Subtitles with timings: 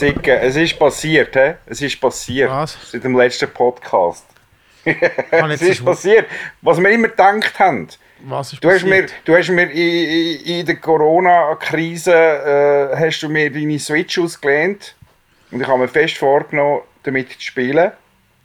[0.00, 1.52] Sicke, es ist passiert, he?
[1.66, 2.50] es ist passiert.
[2.50, 2.74] Was?
[2.90, 4.24] Seit dem letzten Podcast.
[5.50, 6.26] Es ist passiert,
[6.62, 7.86] was wir immer gedacht haben.
[8.20, 9.14] Was ist Du hast mir, passiert?
[9.26, 14.94] du hast mir in, in, in der Corona-Krise äh, hast du mir deine Switch ausgelehnt
[15.50, 17.92] und ich habe mir fest vorgenommen, damit zu spielen.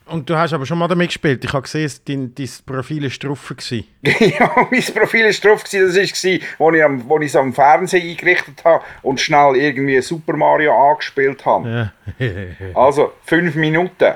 [0.07, 1.43] Und du hast aber schon mal damit gespielt.
[1.43, 3.83] Ich habe gesehen, dass dein, dein Profil ist drauf war.
[4.19, 8.07] ja, mein Profil war drauf, das war, als ich, am- wo ich es am Fernsehen
[8.09, 11.91] eingerichtet habe und schnell irgendwie Super Mario angespielt habe.
[12.19, 12.25] Ja.
[12.75, 14.13] Also, fünf Minuten.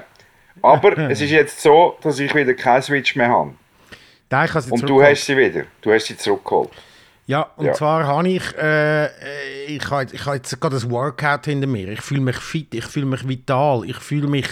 [0.62, 3.54] Aber es ist jetzt so, dass ich wieder keine Switch mehr habe.
[4.30, 5.64] Nein, ich habe sie Und du hast sie wieder.
[5.82, 6.70] Du hast sie zurückgeholt.
[7.26, 7.74] Ja, und Ja.
[7.74, 9.10] zwar habe ich, äh, äh,
[9.68, 11.90] ich habe ich habe jetzt gerade ein Workout hinter mir.
[11.90, 14.48] Ich fühle mich fit, ich fühle mich vital, ich fühle mich,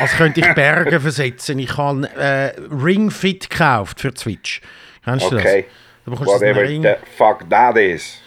[0.00, 1.58] als könnte ich Berge versetzen.
[1.58, 4.60] Ich habe äh, Ring Fit gekauft für die Switch.
[5.04, 5.66] Kennst du Okay.
[6.06, 6.18] das?
[6.18, 8.20] Da Whatever Ring, the fuck that is.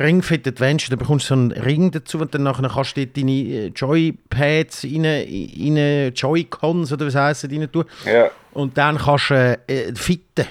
[0.00, 3.04] Ring Fit Adventure, da bekommst du so einen Ring dazu und dann nachher kannst du
[3.04, 7.84] dort deine äh, Joypads rein, rein Joy-Cons oder was heisst rein tun.
[8.04, 8.30] Ja.
[8.52, 10.46] Und dann kannst du äh, fitten.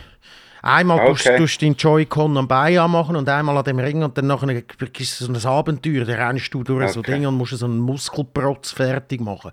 [0.62, 1.38] Einmal tust Okay.
[1.38, 4.64] tust du deinen Joy-Con am Bein anmachen und einmal an dem Ring und dann nachher
[5.00, 6.06] es so ein Abenteuer.
[6.06, 7.14] Dann rennst du durch so Okay.
[7.14, 9.52] Dinge und musst so einen Muskelprotz fertig machen.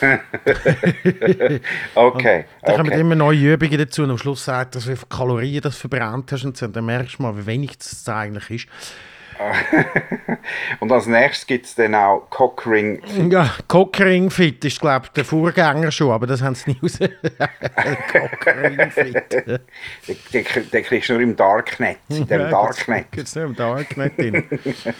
[1.94, 2.44] Okay.
[2.62, 3.00] Dann kommen okay.
[3.00, 6.42] immer neue Übungen dazu und am Schluss sagt er, wie viele Kalorien du verbrannt hast
[6.56, 6.66] so.
[6.66, 8.68] Und dann merkst du mal, wie wenig das eigentlich ist.
[10.80, 13.02] Und als nächstes gibt es dann auch Cockring.
[13.30, 16.98] Ja, Cockring Fit ist, glaube ich, der Vorgänger schon, aber das haben sie nie raus.
[18.12, 19.32] Cockring Fit.
[19.46, 19.60] Den,
[20.32, 21.98] den, den kriegst du nur im Darknet.
[22.08, 23.10] In dem Darknet.
[23.12, 24.44] Gibt es nicht im Darknet drin.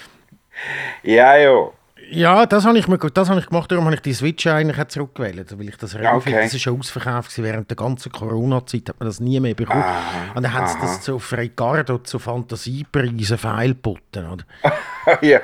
[1.03, 1.71] Ja, ja.
[2.11, 4.89] Ja, das habe ich, das habe ich gemacht, darum habe ich die Switch eigentlich auch
[4.89, 6.33] zurückgewählt, weil ich das Ja, okay.
[6.33, 7.45] das ist schon ausverkauft gewesen.
[7.45, 9.85] während der ganzen Corona-Zeit, hat man das nie mehr bekommen.
[10.35, 14.45] und dann haben sie das so auf Ricardo zu Fantasiepreisen feilboten, oder?
[15.21, 15.41] ja.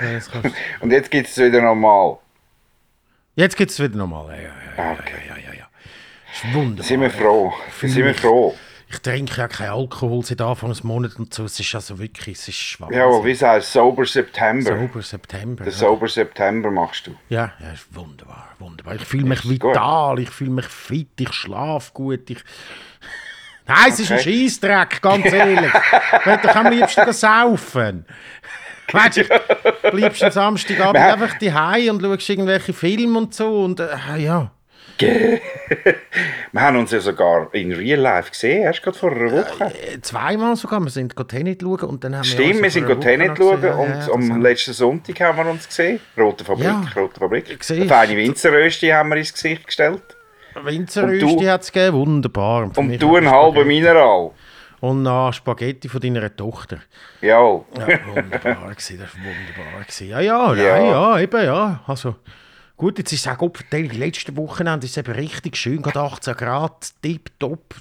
[0.81, 2.19] Und jetzt gibt es wieder normal.
[3.37, 4.29] Jetzt gibt es wieder nochmal.
[4.29, 4.49] Ja, ja,
[4.85, 5.13] ja, Okay.
[5.29, 5.67] ja, ja, ja, ja.
[6.33, 6.85] ist wunderbar.
[6.85, 7.53] Sind wir froh.
[7.81, 8.55] Sind wir froh.
[8.95, 11.45] Ich trinke ja keinen Alkohol seit Anfang des Monats und so.
[11.45, 12.91] Es ist also wirklich, es ist schwach.
[12.93, 14.79] Ja, aber wie sagst du, Sober September.
[14.79, 15.65] Sauber September.
[15.65, 15.79] Den ja.
[15.79, 17.17] Sober September machst du.
[17.29, 18.95] Ja, ja, ist wunderbar, wunderbar.
[18.95, 19.73] Ich fühle mich ist gut.
[19.73, 22.31] vital, ich fühle mich fit, ich schlafe gut.
[22.31, 22.39] Ich...
[23.67, 24.43] Nein, es ist ein Okay.
[24.43, 25.73] Scheissdreck, ganz ehrlich.
[26.27, 28.07] ich doch am liebsten saufen.
[28.93, 33.65] Weißt du, bleibst am Samstagabend einfach daheim und schaust irgendwelche Filme und so.
[33.65, 34.53] Und äh, ja.
[36.53, 39.65] Wir haben uns ja sogar in Real Life gesehen, erst gerade vor einer Woche.
[39.65, 40.81] Äh, Zweimal sogar.
[40.81, 43.75] Wir sind Tennis schauen und dann haben Stimmt, wir wir sind Tennis schauen gesehen.
[43.79, 46.01] und Ja, am letzten Sonntag haben wir uns gesehen.
[46.17, 46.85] Rote Fabrik, Ja.
[46.97, 47.59] Rote Fabrik.
[47.71, 50.03] Eine feine Winzerrösti haben wir ins Gesicht gestellt.
[50.63, 52.63] Winzerrösti hat es gegeben, wunderbar.
[52.65, 53.65] Und Und du ein halber.
[53.65, 54.31] Mineral.
[54.81, 56.77] Und noch Spaghetti von deiner Tochter.
[57.21, 57.39] Ja.
[57.39, 57.63] Ja,
[58.15, 60.09] wunderbar gewesen, das war wunderbar gewesen.
[60.09, 60.63] Ja, ja, Ja.
[60.63, 61.81] ja, ja, eben, ja.
[61.87, 62.17] Also,
[62.85, 66.35] gut, jetzt ist es auch die letzten Wochenende ist es eben richtig schön, gerade 18
[66.35, 67.75] Grad, tipptopp,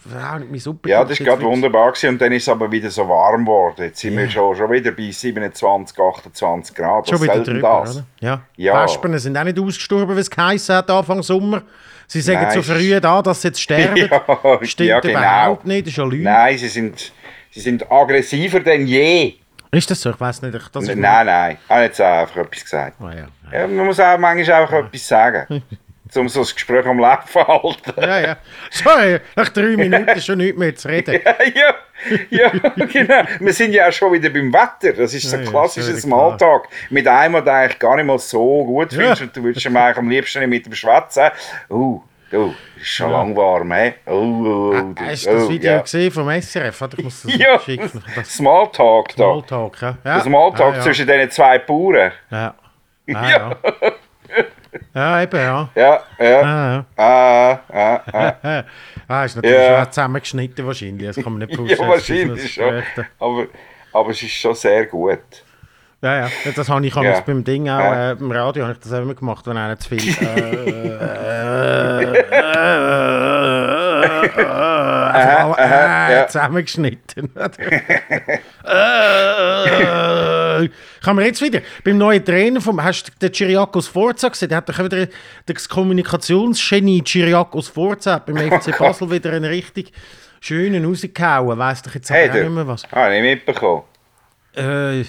[0.55, 0.89] super.
[0.89, 1.91] Ja, das war gerade wunderbar.
[1.91, 2.09] Gewesen.
[2.11, 3.83] Und dann ist es aber wieder so warm geworden.
[3.83, 7.09] Jetzt sind wir schon, schon wieder bei 27, 28 Grad.
[7.09, 7.97] Schon wieder drüber, das?
[7.97, 8.05] oder?
[8.21, 8.41] Ja.
[8.55, 8.83] Ja.
[8.83, 11.63] Wespen sind auch nicht ausgestorben, wie es geheißen hat Anfang Sommer.
[12.07, 13.97] Sie sagen Nein, zu früh da, dass sie jetzt sterben.
[14.09, 15.19] Ja, Stimmt ja, genau.
[15.19, 16.23] überhaupt nicht, das ist ja Lüge.
[16.23, 17.11] Nein, sie sind,
[17.51, 19.33] sie sind aggressiver denn je.
[19.71, 20.11] Ist das so?
[20.11, 20.55] Ich weiß nicht.
[20.55, 21.57] ich- ist Nein, nein.
[21.61, 23.01] Ich habe jetzt einfach etwas gesagt.
[23.01, 23.27] Ah, ja.
[23.53, 25.63] Ja, man muss auch manchmal einfach etwas sagen.
[26.15, 27.93] Um so das Gespräch am Laufen zu halten.
[27.99, 28.37] ja, ja.
[28.69, 31.19] Sorry, nach drei Minuten schon nicht mehr zu reden.
[31.55, 31.73] ja,
[32.29, 33.23] ja, genau.
[33.39, 34.93] Wir sind ja auch schon wieder beim Wetter.
[34.95, 35.69] Das ist so Ja, ein ja, klar.
[35.69, 36.67] Smalltalk.
[36.91, 38.99] Mit einem, den du eigentlich gar nicht mal so gut Ja.
[38.99, 41.31] findest und du würdest ihm eigentlich am liebsten nicht mit ihm schwätzen.
[41.71, 43.95] Uh, du, ist schon lang warm, hä?
[44.05, 45.81] Oh, oh, oh, du, Hast du das oh, Video ja.
[45.81, 46.79] gesehen vom SRF?
[46.81, 48.03] Warte, Ich muss das Ja, schicken.
[48.15, 49.23] Das Smalltalk da.
[49.23, 49.87] Smalltalk, ja.
[50.03, 50.13] ja.
[50.13, 50.81] Der Smalltalk ja, ja.
[50.83, 52.11] zwischen diesen zwei Bauern.
[52.29, 52.53] Ja.
[53.13, 53.55] Ah, ja.
[54.95, 55.69] ja, eben, ja.
[55.75, 56.41] Ja, ja.
[56.41, 58.33] Ah, Ah, ah, ah.
[58.43, 58.63] ja.
[59.07, 59.81] Ah, ist natürlich Ja.
[59.83, 61.07] auch zusammengeschnitten wahrscheinlich.
[61.07, 62.81] Das kann man nicht Ja, wahrscheinlich schon.
[63.19, 63.45] Aber,
[63.91, 65.19] aber es ist schon sehr gut.
[66.01, 66.29] Ja, ja.
[66.55, 67.03] Das habe ich Ja.
[67.03, 67.19] ja.
[67.21, 68.11] beim Ding auch, Ja.
[68.11, 69.99] äh, beim Radio habe ich das immer gemacht, wenn einer zu viel...
[70.21, 72.23] Äh, äh, äh,
[75.15, 76.27] äh, äh, ja.
[76.27, 77.31] zusammengeschnitten.
[80.61, 80.69] Äh,
[81.03, 84.49] kann man jetzt wieder beim neuen Trainer vom hast du den Chiriakos Forza gesehen?
[84.49, 85.07] Der hat doch wieder
[85.45, 89.91] das Kommunikationsgenie Chiriakos Forza beim FC Basel wieder einen richtig
[90.41, 91.57] schönen rausgehauen.
[91.57, 92.83] Weiss doch jetzt Hey, auch nicht mehr was.
[92.91, 93.83] Ah, nicht mitbekommen.
[94.55, 95.03] Äh,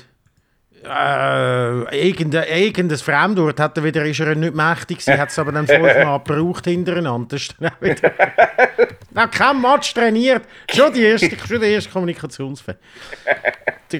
[0.86, 5.52] äh, irgendein, irgendein Fremdwort hat er wieder, ist er nicht mächtig gewesen, hat es aber
[5.52, 7.28] dann fünfmal gebraucht hintereinander.
[7.30, 8.12] Das ist dann auch wieder...
[9.12, 10.42] Noch kein Match trainiert,
[10.74, 12.82] schon die erste, schon erste Kommunikationsfähigkeit.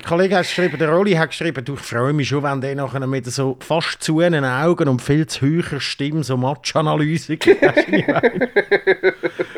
[0.00, 2.74] Der Kollege hat geschrieben, der Rolli hat geschrieben, du, ich freue mich schon, wenn der
[2.74, 7.62] nachher mit so fast zu den Augen und viel zu höherer Stimme so Matchanalyse gibt.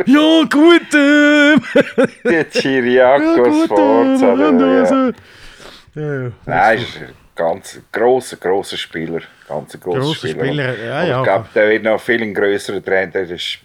[0.06, 1.60] Ja, gut, ähm.
[2.24, 4.34] Die Ja, Chiriakos gut, Forza.
[4.34, 4.80] äh, ja.
[4.80, 5.12] also.
[5.94, 9.20] Ja, Nein, ist ein ganz grosser, grosser Spieler.
[9.48, 10.44] Ganz grosser Grosser Spieler.
[10.44, 11.18] Spieler, ja, ja.
[11.18, 13.10] Ich glaube, der wird noch viel ein grösserer Trainer.
[13.12, 13.58] Das ist,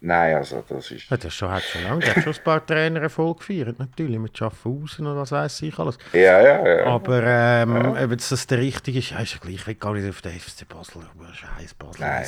[0.00, 1.10] nein, also das ist...
[1.10, 4.18] Ja, das schon, hat schon lange, der hat schon ein paar Trainer Erfolg gefeiert, natürlich,
[4.18, 5.98] mit Schaffhausen und was weiß ich alles.
[6.12, 6.86] Ja, ja, ja.
[6.86, 9.94] Aber ähm, ob jetzt das der richtige ist, ja, ist ja gleich, ich will gar
[9.94, 12.00] nicht auf den FC Basel, aber scheiß Basel.
[12.00, 12.26] Nein.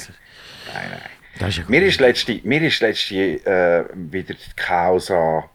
[0.74, 1.00] Nein, nein.
[1.38, 5.48] Das ist ja Mir ist letzte, mir ist letzte äh, wieder die Causa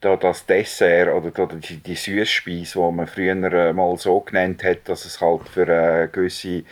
[0.00, 4.62] da das Dessert oder da die, die Süßspeise, die man früher äh, mal so genannt
[4.62, 6.62] hat, dass es halt für äh, gewisse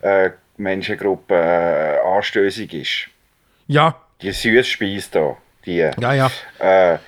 [0.00, 3.10] äh, Menschengruppen äh, anstößig ist.
[3.70, 5.76] Ja, Die Süßspeise da, die...
[6.00, 6.30] ja, ja.
[6.58, 6.98] Äh,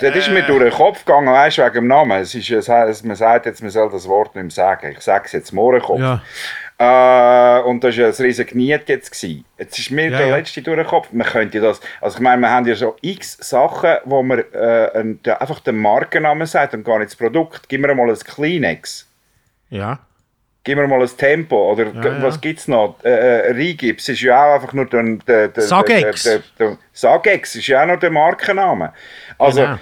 [0.00, 2.20] das ist mir durch den Kopf gegangen, weißt du, wegen dem Namen.
[2.20, 4.92] Es ist, es man sagt jetzt, man soll das Wort nicht mehr sagen.
[4.92, 5.98] Ich sage es jetzt, Mohrenkopf.
[5.98, 6.20] Ja.
[6.78, 9.10] Äh, und das war ein riesen Gniet jetzt.
[9.10, 9.46] Gewesen.
[9.56, 10.36] Jetzt ist mir Ja, der ja.
[10.36, 11.08] letzte durch den Kopf.
[11.12, 15.16] Man könnte das, also ich meine, wir haben ja so x Sachen, wo man äh,
[15.38, 17.66] einfach den Markennamen sagt und gar nicht das Produkt.
[17.70, 19.08] Gib mir mal ein Kleenex.
[19.70, 20.00] Ja.
[20.66, 21.70] Gib mir mal ein Tempo.
[21.72, 22.22] Oder Ja, g- ja.
[22.22, 22.96] was gibt es noch?
[23.04, 25.02] Äh, äh, Rigips ist ja auch einfach nur der...
[25.26, 26.24] der, der Sagex.
[26.24, 28.92] Der, der, Sagex ist ja auch noch der Markenname.
[29.38, 29.78] Also, Genau.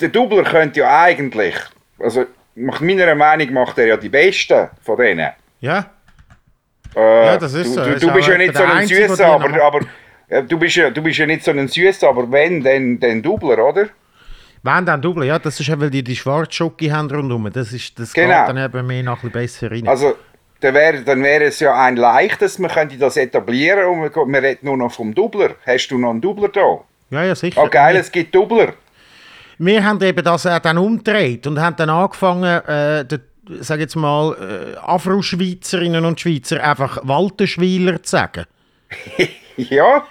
[0.00, 1.56] der Doubler könnte ja eigentlich...
[1.98, 5.30] Also, nach meiner Meinung macht er ja die Besten von denen.
[5.60, 5.86] Ja.
[6.94, 7.90] Äh, Ja, das ist du, so.
[7.90, 9.80] Du, du auch bist ja nicht so ein Süßer, aber, aber
[10.28, 13.20] äh, du, bist ja, du bist ja nicht so ein Süßer, aber wenn, dann, dann
[13.22, 13.86] Doubler, oder?
[14.64, 17.50] Wenn dann Double, ja, das ist ja, weil die die Schwarzschoki haben rundherum.
[17.52, 18.46] Das, ist, das Genau.
[18.46, 19.88] geht dann eben mehr noch ein bisschen besser rein.
[19.88, 20.14] Also,
[20.60, 24.40] dann wäre dann wär es ja ein leichtes, man könnte das etablieren und man, man
[24.44, 25.56] redet nur noch vom Doubler.
[25.66, 26.78] Hast du noch einen Doubler da?
[27.10, 27.60] ja, ja, sicher.
[27.60, 28.74] Ah, geil, es gibt Doubler.
[29.58, 33.20] Wir haben eben das auch dann umgedreht und haben dann angefangen, äh, der,
[33.60, 34.34] sag jetzt mal,
[34.74, 38.44] äh, Afro-Schweizerinnen und Schweizer einfach Walterschwiler zu sagen.
[39.56, 40.04] Ja,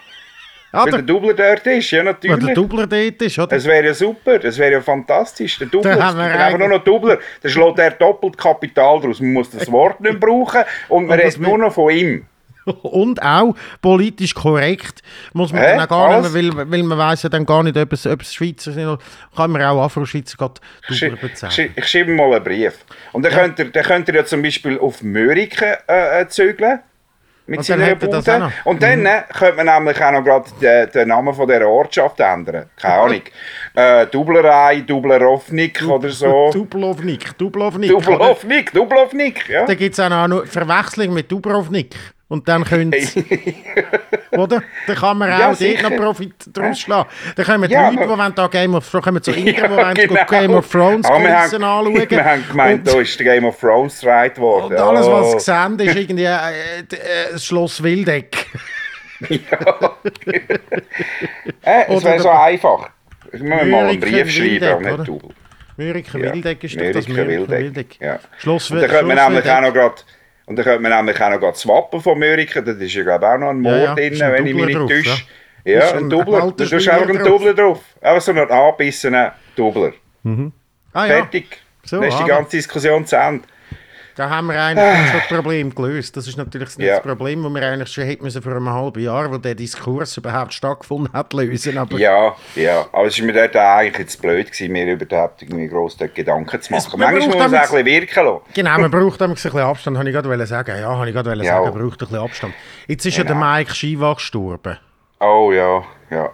[0.73, 2.55] Ja, wenn der der, Doubler dort ist, ja weil der natürlich.
[2.55, 3.47] Doubler dort ist, oder?
[3.47, 5.57] Das wäre ja super, das wäre ja fantastisch.
[5.59, 7.19] Der Doubler, Da haben wir einfach nur noch Doubler.
[7.41, 9.19] Dann schlägt er doppelt Kapital draus.
[9.19, 12.25] Man muss das Wort nicht brauchen und man redet nur noch von ihm.
[12.83, 15.01] Und auch politisch korrekt
[15.33, 15.67] muss man Hä?
[15.71, 16.31] dann auch gar Alles?
[16.31, 18.71] nicht mehr, weil, weil man weiß ja dann gar nicht, ob es, ob es Schweizer
[18.71, 18.99] sind,
[19.35, 21.73] kann man auch Afro-Schweizer Doubler ich, bezahlen.
[21.75, 22.85] ich schreibe mal einen Brief.
[23.13, 26.79] Und dann, könnt, ihr, dann könnt ihr ja zum Beispiel auf Möriken äh, äh, zügeln.
[27.51, 27.65] Mit
[28.39, 28.47] noch.
[28.47, 28.53] Mhm.
[28.63, 32.19] Und dann äh, könnte man nämlich auch noch gerade den, den Namen von dieser Ortschaft
[32.19, 32.69] ändern.
[32.77, 33.21] Keine Ahnung.
[33.75, 36.49] äh, Dublerei, Dublerovnik oder so.
[36.53, 37.89] Dublovnik, Dublovnik.
[37.91, 39.65] Dublovnik, Dublovnik, ja.
[39.65, 41.95] Da gibt es auch noch Verwechslung mit Dubrovnik.
[42.31, 42.93] Und dann können
[44.31, 44.63] Oder?
[44.87, 45.89] Dann kann man auch Ja, dort sicher.
[45.89, 47.09] noch Profit draus schlagen.
[47.35, 49.51] Dann kommen die Ja, Leute, die aber- wollen da Game of Thrones, kommen zu Inter,
[49.51, 50.25] die Ja, wollen genau.
[50.29, 51.93] Game of Thrones Aber wir haben- anschauen.
[52.09, 54.73] Wir haben gemeint, und, da ist der Game of Thrones streit worden.
[54.73, 55.39] und alles, was Oh.
[55.39, 58.47] sie sehen, ist irgendwie äh, äh, das Schloss Wildeck.
[61.63, 62.89] Äh, es wäre so einfach.
[63.31, 65.07] Ich muss mal einen Brief schreiben, Wildeck, nicht?
[65.07, 65.29] Double.
[65.77, 66.33] Mürike Ja.
[66.33, 67.59] Wildeck ist doch das Mürike Wildeck.
[67.59, 67.99] Wildeck.
[67.99, 68.19] Ja.
[68.39, 69.61] Schloss Und dann könnte man nämlich auch Wildeck.
[69.61, 70.05] noch grad,
[70.51, 73.27] und dann könnte man nämlich auch noch das Wappen von Mürike, das ist ja glaube
[73.27, 75.23] auch noch ein Ja, Moor ja, drin, ist ein wenn ich mich nicht täusche.
[75.65, 75.79] ja.
[75.79, 76.41] Ja, ein Doubler.
[76.57, 77.23] Du tust einfach einen.
[77.23, 77.79] Doubler drauf.
[78.01, 79.93] Einfach so einen angebissenen Doubler.
[80.93, 81.13] Ah, ja.
[81.13, 81.45] Fertig.
[81.83, 83.43] So, Dann ist die aber- ganze Diskussion zu Ende.
[84.15, 86.17] Da haben wir eigentlich schon das Problem gelöst.
[86.17, 86.95] Das ist natürlich nicht Ja.
[86.95, 90.17] das Problem, das wir eigentlich schon hätten müssen vor einem halben Jahr, wo der Diskurs
[90.17, 91.77] überhaupt stattgefunden hat, lösen.
[91.77, 92.85] Aber Ja, ja.
[92.91, 96.73] Aber es war mir dort eigentlich jetzt blöd, gewesen, mir überhaupt irgendwie gross Gedanken zu
[96.73, 96.99] machen.
[96.99, 98.41] man Manchmal muss man es auch ein bisschen wirken lassen.
[98.53, 100.75] genau, man braucht ein bisschen Abstand, habe ich gerade sagen.
[100.77, 101.43] Ja, habe ich gerade Ja.
[101.43, 102.53] sagen, man braucht ein bisschen Abstand.
[102.87, 103.53] Jetzt ist ja der Genau.
[103.53, 104.77] Mike Schiwach gestorben.
[105.19, 106.29] Oh ja, ja.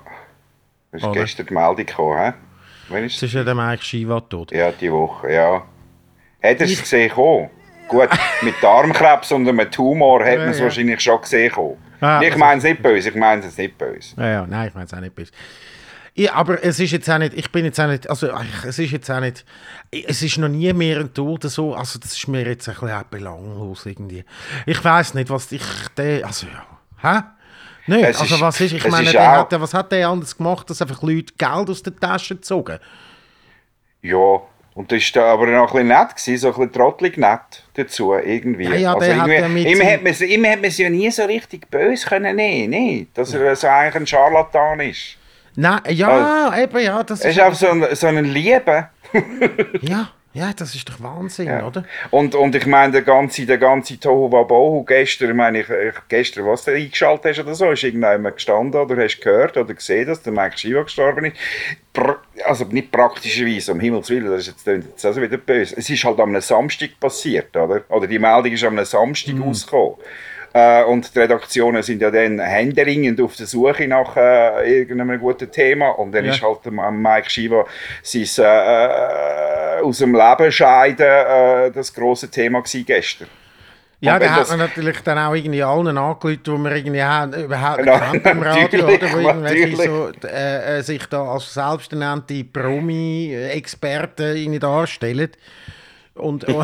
[0.92, 1.14] Da ist Oder?
[1.22, 2.34] gestern die Meldung gekommen, hä?
[2.90, 4.52] Wann ist Jetzt ist ja der Mike Schiwach tot.
[4.52, 5.56] Ja, die Woche, ja.
[6.42, 7.50] Hat er es gesehen kommen?
[7.88, 8.10] Gut,
[8.42, 10.66] mit Darmkrebs und einem Tumor hat man es ja.
[10.66, 11.52] wahrscheinlich schon gesehen.
[12.02, 14.16] Ah, ich also- meine es nicht böse, ich meine es nicht böse.
[14.18, 15.32] Ja, ja, nein, ich meine es auch nicht böse.
[16.16, 18.28] Ja, aber es ist jetzt auch nicht, ich bin jetzt auch nicht, also
[18.68, 19.46] es ist jetzt auch nicht,
[19.92, 23.04] es ist noch nie mehr ein Tod so, also das ist mir jetzt ein bisschen
[23.12, 24.26] belanglos irgendwie.
[24.66, 25.62] Ich weiß nicht, was ich,
[25.96, 26.66] der, also ja,
[27.18, 27.22] hä?
[27.86, 30.68] Nicht, Es also ist- was ist, ich meine, ist hat, was hat der anders gemacht,
[30.70, 32.80] dass einfach Leute Geld aus der Tasche gezogen?
[34.02, 34.42] Ja,
[34.78, 38.14] und das war aber noch ein bisschen nett, gewesen, so ein bisschen trottelig nett dazu,
[38.14, 38.66] irgendwie.
[38.66, 41.26] Ja, ja, irgendwie, ja ihm, seinem- hat man, ihm hat man es ja nie so
[41.26, 43.18] richtig böse können nehmen, nicht?
[43.18, 45.18] Dass er so eigentlich ein Scharlatan ist.
[45.56, 48.90] Nein, ja, eben, ja, das ist, ist einfach so ein, so ein Liebe.
[49.82, 51.66] ja, Ja, das ist doch Wahnsinn, Ja.
[51.66, 51.84] oder?
[52.12, 56.46] Und, und ich meine, der ganze, der ganze Tohuwabohu gestern, ich meine, ich, ich, gestern,
[56.46, 60.22] was du eingeschaltet hast oder so, ist irgendjemand gestanden oder hast gehört oder gesehen, dass
[60.22, 61.38] der Mike Shiva gestorben ist.
[61.92, 65.76] Pra also nicht praktischerweise, um Himmels Willen, das ist jetzt, klingt jetzt also wieder böse.
[65.76, 67.84] Es ist halt am Samstag passiert, oder?
[67.90, 69.42] Oder die Meldung ist am Samstag Mhm.
[69.44, 69.96] rausgekommen.
[70.58, 75.52] Äh, und die Redaktionen sind ja dann händeringend auf der Suche nach äh, irgendeinem guten
[75.52, 75.90] Thema.
[75.90, 76.32] Und dann Ja.
[76.34, 77.66] ist halt Mike Shiva
[78.02, 83.28] sein äh, aus dem Leben scheiden äh, das große Thema gewesen gestern.
[84.00, 87.80] Ja, da hat man natürlich dann auch irgendwie allen angerufen, die wir irgendwie haben, überhaupt
[87.80, 89.12] nicht Ja, im Radio, oder?
[89.12, 95.32] Wo irgendwelche so, äh, äh, sich da als selbsternannte Promi-Experten darstellen.
[96.14, 96.46] Und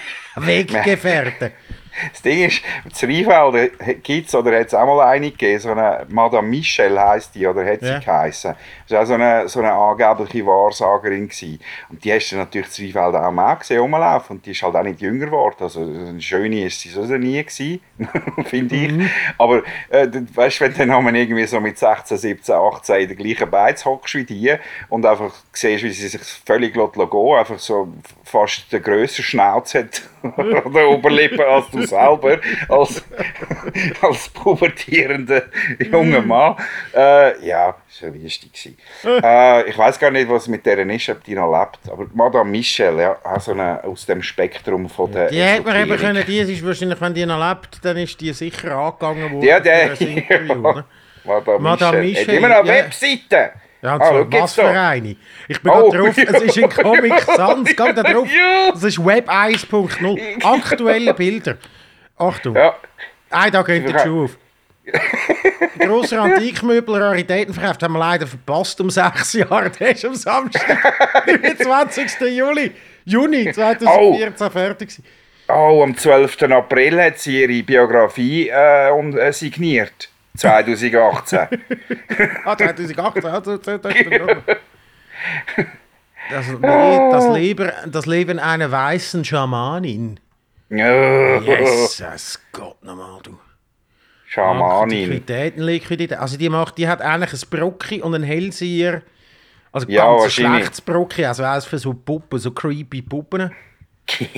[0.36, 1.50] Weggefährten.
[2.12, 2.62] Das Ding ist,
[3.02, 6.98] in Rheinfelden gibt es, oder hat es auch mal eine gegeben, so eine Madame Michel
[6.98, 7.98] heisst die, oder hat sie Ja.
[7.98, 8.54] geheissen.
[8.90, 11.28] Das war auch so eine, so eine angebliche Wahrsagerin.
[11.28, 11.60] Gewesen.
[11.90, 14.36] Und die hast du natürlich in Rheinfelden auch mal gesehen, rumlaufen.
[14.36, 15.56] Und die ist halt auch nicht jünger geworden.
[15.60, 17.80] Also eine schöne ist sie so nie gewesen,
[18.46, 18.92] finde ich.
[18.92, 19.10] Mhm.
[19.38, 23.48] Aber äh, weißt, wenn du dann irgendwie so mit 16, 17, 18 in der gleichen
[23.48, 24.54] Beiz hockst wie die
[24.88, 27.92] und einfach siehst, wie sie sich völlig gehen einfach so
[28.24, 33.02] fast den grösser Schnauz hat an der Oberlippe als du selber, als,
[34.02, 35.44] als pubertierender
[35.78, 36.56] junger Mann.
[36.94, 38.76] Äh, ja, das war wichtig.
[39.04, 41.78] äh, ich weiß gar nicht, was mit der ist, ob die noch lebt.
[41.90, 45.96] Aber Madame Michel, ja, so eine, aus dem Spektrum von der Die hätte man eben
[45.96, 49.60] können, die ist wahrscheinlich, wenn die noch lebt, dann ist die sicher angegangen worden Ja,
[49.60, 49.92] der.
[50.50, 50.84] oder?
[51.24, 52.20] Madame, Madame Michel.
[52.20, 52.84] Hat Michel, immer noch eine ja.
[52.84, 53.50] Webseite.
[53.82, 54.02] Ja, und
[54.34, 55.16] Ah, was für eine?
[55.48, 58.28] Ich bin Oh, gerade drauf, es ist in Comic Sans, geht da drauf.
[58.30, 58.72] Ja.
[58.72, 60.44] Das ist Web 1.0.
[60.44, 61.56] Aktuelle Bilder.
[62.18, 62.74] Achtung, Ja,
[63.30, 63.98] ein Tag geht die Ja.
[64.00, 64.36] Schuhe auf.
[65.78, 69.70] Grosser Antikmöbel, Raritäten verkauft, haben wir leider verpasst um sechs Jahre.
[69.80, 72.20] Der ist am Samstag, 29.
[72.36, 72.72] Juli,
[73.04, 75.04] Juni 2014 fertig gewesen.
[75.48, 76.42] Oh, am 12.
[76.42, 80.08] April hat sie ihre Biografie äh, äh, signiert.
[80.36, 81.48] 2018.
[82.44, 83.80] Ah, 2018, also das
[86.30, 86.46] das
[87.10, 90.20] das, Leben, das Leben einer weißen Schamanin.
[90.70, 93.36] Jesus Gott nochmal, du.
[94.32, 95.10] Schamanin.
[95.10, 96.18] Liquiditäten, Liquidität.
[96.18, 99.02] Also die macht, die hat eigentlich ein Brocki und ein Hellseher.
[99.72, 103.50] Also Ja, ganz ein schlechtes Brocki, also eins für so Puppen, so creepy Puppen.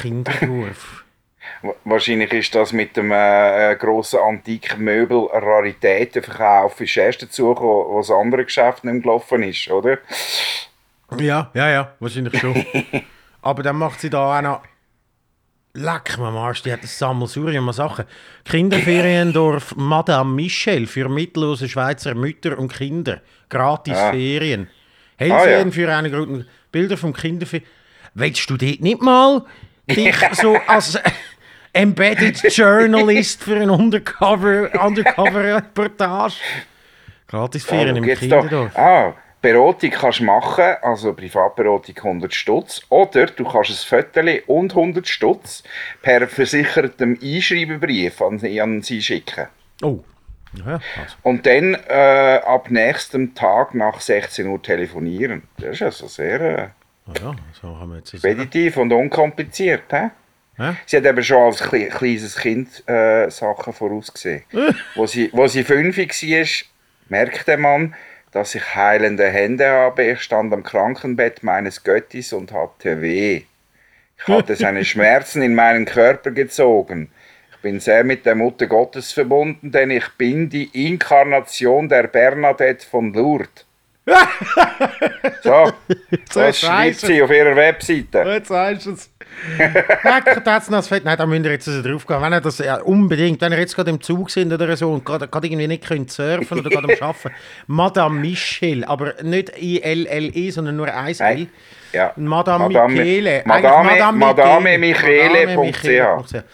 [0.00, 1.04] Kinderwurf.
[1.62, 7.88] Wa- Wahrscheinlich ist das mit dem äh, äh, grossen Antikmöbel Raritätenverkauf ist erst dazu gekommen,
[7.90, 9.98] wo das andere Geschäft nicht gelaufen ist, oder?
[11.18, 12.64] ja, ja, ja, wahrscheinlich schon.
[13.42, 14.62] Aber dann macht sie da auch noch.
[15.76, 18.04] Leck mir am Arsch, die hat ein Sammelsurium an Sachen.
[18.44, 23.20] Kinderferiendorf Madame Michel für mittellose Schweizer Mütter und Kinder.
[23.48, 24.10] Gratis Ah.
[24.12, 24.68] Ferien.
[25.18, 25.72] Ah, Hellsehen ja.
[25.72, 26.46] für eine Gruppe.
[26.70, 27.66] Bilder vom Kinderferien.
[28.14, 29.44] Willst du dort nicht mal
[29.90, 30.96] dich so als
[31.72, 36.34] Embedded Journalist für eine Undercover, Undercover-Reportage?
[37.26, 38.40] Gratis Ferien Ah, im schau jetzt da.
[38.40, 38.76] Kinderdorf.
[38.78, 39.14] Ah,
[39.44, 42.80] Beratung kannst du machen, also Privatberatung 100 Stutz.
[42.88, 45.62] Oder du kannst ein Foto und 100 Stutz
[46.00, 49.48] per versichertem Einschreibenbrief an, an sie schicken.
[49.82, 50.00] Oh.
[50.54, 51.16] Ja, also.
[51.22, 55.42] Und dann äh, ab nächstem Tag nach 16 Uhr telefonieren.
[55.58, 56.68] Das ist also sehr äh,
[57.06, 59.82] Ah ja, so haben wir jetzt speditiv und unkompliziert.
[59.90, 60.08] He?
[60.56, 60.76] Ja?
[60.86, 64.44] Sie hat eben schon als kle kleines Kind äh, Sachen vorausgesehen.
[64.94, 66.46] wo, sie, wo sie fünf war,
[67.10, 67.94] merkte Mann,
[68.34, 70.10] dass ich heilende Hände habe.
[70.10, 73.42] Ich stand am Krankenbett meines Göttis und hatte weh.
[74.18, 77.10] Ich hatte seine Schmerzen in meinen Körper gezogen.
[77.52, 82.84] Ich bin sehr mit der Mutter Gottes verbunden, denn ich bin die Inkarnation der Bernadette
[82.84, 83.63] von Lourdes.
[85.42, 85.72] So,
[86.34, 88.18] das schreibt sie auf ihrer Webseite.
[88.26, 89.10] Jetzt sagst du es.
[90.70, 91.04] Noch das Fett.
[91.04, 92.20] Nein, da müsst ihr jetzt also drauf gehen.
[92.20, 95.04] Wenn ihr das ja, unbedingt, wenn ihr jetzt gerade im Zug sind oder so und
[95.04, 97.34] gerade, gerade irgendwie nicht könnt surfen oder gerade am Arbeiten.
[97.66, 101.46] Madame Michel, aber nicht I-L-L-E, sondern nur ein L.
[101.92, 102.12] Ja.
[102.16, 103.42] Madame, Madame- Michele.
[103.46, 105.46] Madame- Madame Michele.
[105.46, 105.46] Michele.ch.
[105.46, 106.44] Madame Michele.ch.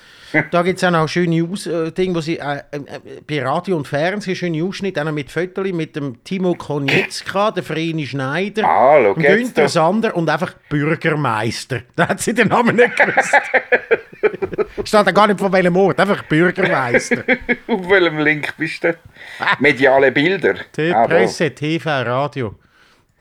[0.50, 2.80] Da gibt es auch noch schöne Aus äh, Dinge, wo sie äh, äh,
[3.26, 8.06] bei Radio und Fernsehen schöne Ausschnitte, auch mit Fotos mit dem Timo Konietzka, der Vreni
[8.06, 9.68] Schneider, Ah, Günther.
[9.68, 11.80] Sander und einfach Bürgermeister.
[11.96, 13.34] Da hat sie den Namen nicht gewusst.
[14.84, 17.25] Steht da gar nicht von welchem Ort, einfach Bürgermeister.
[17.66, 18.94] Auf welchem Link bist du?
[19.58, 20.54] Mediale Bilder.
[20.72, 21.06] T Ah.
[21.06, 22.54] Presse, TV, Radio.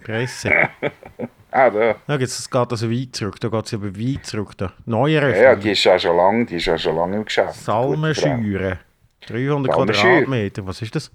[0.03, 0.51] Presse.
[1.51, 2.17] Ah, da.
[2.17, 4.57] Geht's, das geht also weit zurück, da geht es aber weit zurück.
[4.57, 4.73] Da.
[4.85, 7.55] Neuere Ja, ja, die ist ja schon lange, die ist ja schon lange im Geschäft.
[7.55, 8.79] Salmenschüre.
[9.27, 10.03] 300 Salmenschür.
[10.03, 11.11] Quadratmeter, was ist das?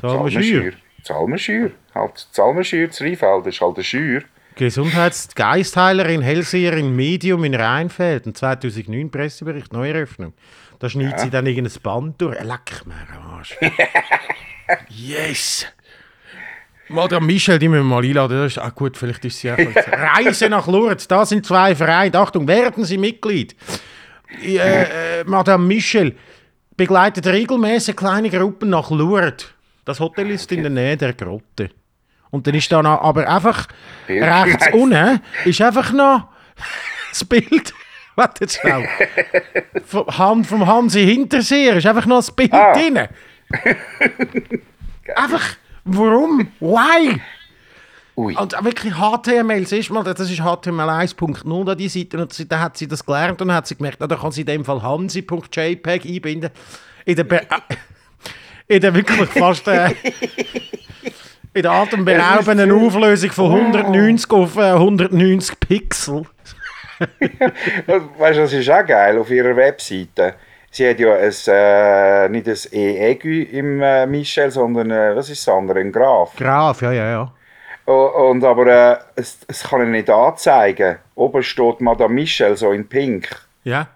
[0.00, 0.42] Salmenschüre.
[0.42, 0.72] Salmenschür.
[1.02, 1.70] Salmenschür.
[1.94, 4.22] Halt, Salmenschür zu Rheinfeld ist halt eine Schür.
[4.56, 10.34] Gesundheitsgeistheilerin, Hellseherin, Medium in Rheinfelden, 2009 Pressebericht, Neueröffnung.
[10.78, 12.38] Da schneidet sie dann irgendein Band durch.
[12.42, 13.56] Leck mir am Arsch.
[14.88, 15.66] yes!
[16.92, 18.38] Madame Michel, die müssen wir mal einladen.
[18.38, 19.82] Das ist, ah gut, vielleicht ist sie einfach.
[19.92, 22.18] Reise nach Lourdes, da sind zwei Vereine.
[22.18, 23.56] Achtung, werden Sie Mitglied.
[24.42, 24.56] Äh,
[25.20, 26.16] äh, Madame Michel
[26.76, 29.46] begleitet regelmäßig kleine Gruppen nach Lourdes.
[29.84, 31.70] Das Hotel ist in der Nähe der Grotte.
[32.30, 33.66] Und dann ist da noch, aber einfach
[34.08, 36.28] rechts unten ist einfach noch
[37.10, 37.74] das Bild.
[38.16, 38.88] Warte jetzt schnell.
[39.86, 42.72] Vom, Han- vom Hansi Hinterseher ist einfach noch das Bild Ah.
[42.74, 42.98] drin.
[45.16, 45.42] einfach,
[45.84, 46.48] warum?
[46.60, 47.20] Why?
[48.16, 48.36] Ui.
[48.36, 52.46] Und wirklich HTML, siehst du mal, das ist HTML 1.0, da die Seite, und sie-
[52.46, 54.46] dann hat sie das gelernt und dann hat sie gemerkt, ah, da kann sie in
[54.48, 56.50] dem Fall hansi.jpg einbinden.
[57.06, 57.40] In der, Be
[58.68, 59.90] in der wirklich fast äh,
[61.54, 66.24] in der atemberaubenden Auflösung von 190 auf äh, 190 Pixel.
[68.18, 70.34] Weißt du, das ist auch geil auf ihrer Webseite.
[70.74, 75.46] Sie hat ja ein, äh, nicht ein E-Egü im äh, Michel, sondern äh, was ist
[75.46, 75.80] das andere?
[75.80, 76.34] Ein Graph.
[76.36, 77.32] Graf, ja, ja, ja.
[77.86, 80.96] O- Und aber äh, es, es kann er nicht anzeigen.
[81.14, 83.28] Oben steht Madame Michel so in pink.
[83.64, 83.86] Ja,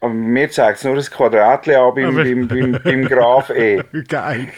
[0.00, 3.82] Aber mir zeigt es nur das Quadratchen an beim, beim, beim, beim Graph E.
[4.08, 4.48] geil.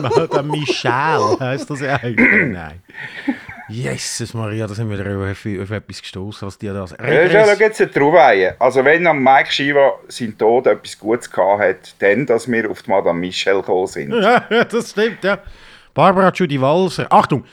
[0.00, 2.52] Madame Michel heißt das ja eigentlich.
[2.52, 2.82] Nein.
[3.68, 7.52] Jesus Maria, da sind wir wieder auf, auf etwas gestoßen, was die da Ja, schau,
[7.58, 8.56] jetzt Trauweihe.
[8.58, 12.82] Also wenn am Mike Shiva sein Tod etwas Gutes gehabt hat, dann, dass wir auf
[12.82, 14.12] die Madame Michel gekommen sind.
[14.12, 15.38] Ja, ja, das stimmt, ja.
[15.94, 17.06] Barbara Judy Walser.
[17.10, 17.44] Achtung,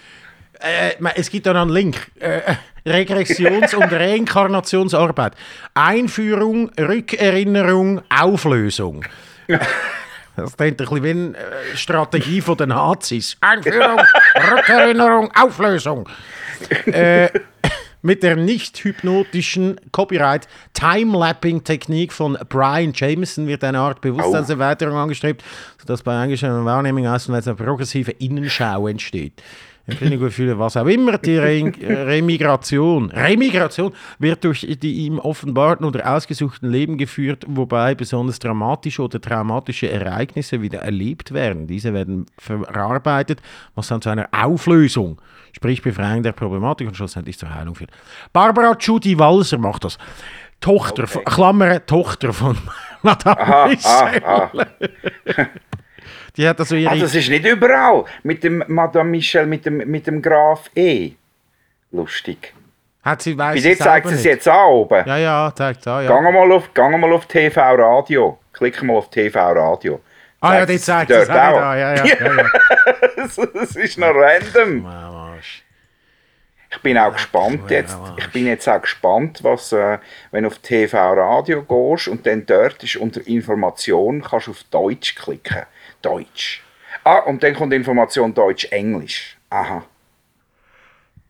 [0.60, 2.12] äh, es gibt da noch einen Link.
[2.20, 5.34] Äh, Regressions- und Reinkarnationsarbeit.
[5.74, 9.06] Einführung, Rückerinnerung, Auflösung.
[10.42, 13.38] Das klingt ein bisschen wie eine äh, Strategie von den Nazis.
[13.42, 14.00] Einführung,
[14.52, 16.08] Rückerinnerung, Auflösung.
[16.86, 17.30] Äh,
[18.02, 25.44] mit der nicht hypnotischen Copyright Time-Lapping-Technik von Brian Jameson wird eine Art Bewusstseinserweiterung angestrebt,
[25.80, 29.42] sodass bei eingestellter Wahrnehmung außenweise eine progressive Innenschau entsteht.
[29.92, 36.16] Empfindliche Gefühle, was auch immer, die Re Remigration, Remigration wird durch die ihm offenbarten oder
[36.16, 41.68] ausgesuchten Leben geführt, wobei besonders dramatische oder traumatische Ereignisse wieder erlebt werden.
[41.68, 43.42] Diese werden verarbeitet,
[43.76, 45.22] was dann zu einer Auflösung,
[45.54, 47.92] sprich Befreiung der Problematik und schlussendlich zur Heilung führt.
[48.34, 49.98] Barbara Judy Walser macht das.
[50.62, 52.58] Tochter, von, Klammer, Tochter von
[53.02, 54.24] Madame Aha, Michel.
[54.26, 55.46] ah, ah.
[56.40, 56.94] Die hat also ihre...
[56.94, 58.06] Ah, das ist nicht überall.
[58.24, 61.12] Mit dem Madame Michel, mit dem, mit dem Graph E.
[61.92, 62.54] Lustig.
[63.04, 65.04] hat sie, Bei weiss dir sie zeigt selber es jetzt an oben.
[65.06, 66.08] Ja, ja, zeigt es an, ja.
[66.08, 68.40] Gang mal auf, gang mal auf TV Radio.
[68.54, 70.00] Klick mal auf TV Radio.
[70.40, 72.16] Ah ja, die es zeigt es auch ja, ja, ja,
[73.18, 74.88] das, ist noch random.
[76.72, 77.98] Ich bin auch gespannt jetzt.
[78.16, 79.98] Ich bin jetzt auch gespannt, was, äh,
[80.32, 84.64] wenn du auf TV Radio gehst und dann dort ist unter Information, kannst du auf
[84.72, 85.66] Deutsch klicken.
[86.02, 86.62] Deutsch.
[87.04, 89.38] Ah, und dann kommt Information Deutsch-Englisch.
[89.50, 89.84] Aha.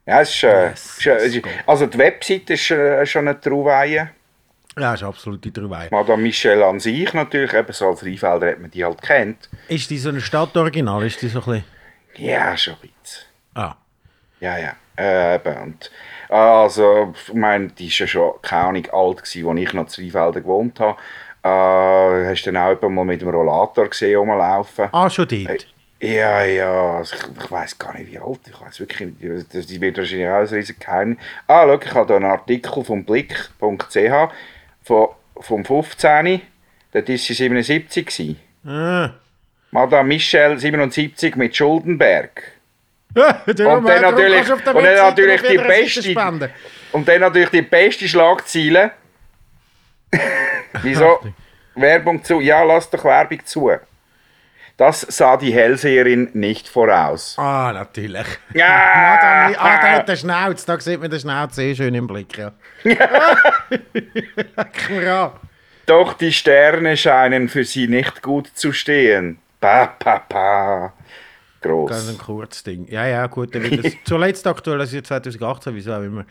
[0.06, 3.40] Ja, es ist, äh, Yes, ist, äh, ist, also die Webseite ist äh, schon eine
[3.40, 4.10] Trauweihe.
[4.78, 5.90] Ja, ist absolut die Trauweihe.
[5.92, 9.50] Madame Michel an sich natürlich, eben so als Rheinfelder hat man die halt kennt.
[9.68, 11.06] Ist die so ein Stadtoriginal?
[11.06, 11.64] Ist die so ein bisschen...
[12.16, 13.26] Ja, schon ein bisschen.
[13.54, 13.76] Ah.
[14.40, 14.76] Ja, ja.
[14.98, 15.58] Äh, eben.
[15.58, 15.92] Und,
[16.30, 20.02] also, ich meine, die war ja schon, keine Ahnung, alt, gewesen, als ich noch zu
[20.02, 20.98] Rheinfelden gewohnt habe.
[21.44, 21.48] Äh,
[22.30, 24.90] hast du dann auch jemanden mal mit dem Rollator gesehen, rumlaufen?
[24.92, 25.68] Ah, schon dort.
[26.02, 29.10] Ja, ja, also ich, ich weiß gar nicht, wie alt, ich weiß wirklich
[29.52, 31.18] das, wird wahrscheinlich auch ein riesiges Geheimnis.
[31.48, 34.32] Ah, schau, ich habe hier einen Artikel vom Blick.ch
[34.84, 35.08] von,
[35.42, 36.42] vom 15.
[36.94, 38.06] Dort war sie 77.
[38.06, 38.40] Gewesen.
[38.66, 39.12] Ah.
[39.72, 42.44] Madame Michel 77 mit Schuldenberg.
[43.16, 46.50] Ja, Und dann natürlich, und dann natürlich die beste,
[46.92, 48.92] und dann natürlich die beste Schlagzeile.
[50.82, 51.20] Wieso?
[51.76, 52.40] Werbung zu.
[52.42, 53.72] Ja, lass doch Werbung zu.
[54.78, 57.36] Das sah die Hellseherin nicht voraus.
[57.38, 58.26] Ah, natürlich.
[58.54, 58.68] Ja!
[58.96, 60.64] Madame, ah, da hat der Schnauz.
[60.64, 62.54] Da sieht man den Schnauz sehr schön im Blick, ja.
[64.56, 65.32] An.
[65.86, 69.40] Doch die Sterne scheinen für sie nicht gut zu stehen.
[69.60, 70.94] Pa, pa, pa.
[71.62, 72.10] Ganz Gross.
[72.10, 72.88] ein kurzes Ding.
[72.90, 73.54] Ja, ja, gut.
[73.54, 76.24] Dann wird das zuletzt aktuell, also 2018, wieso auch immer.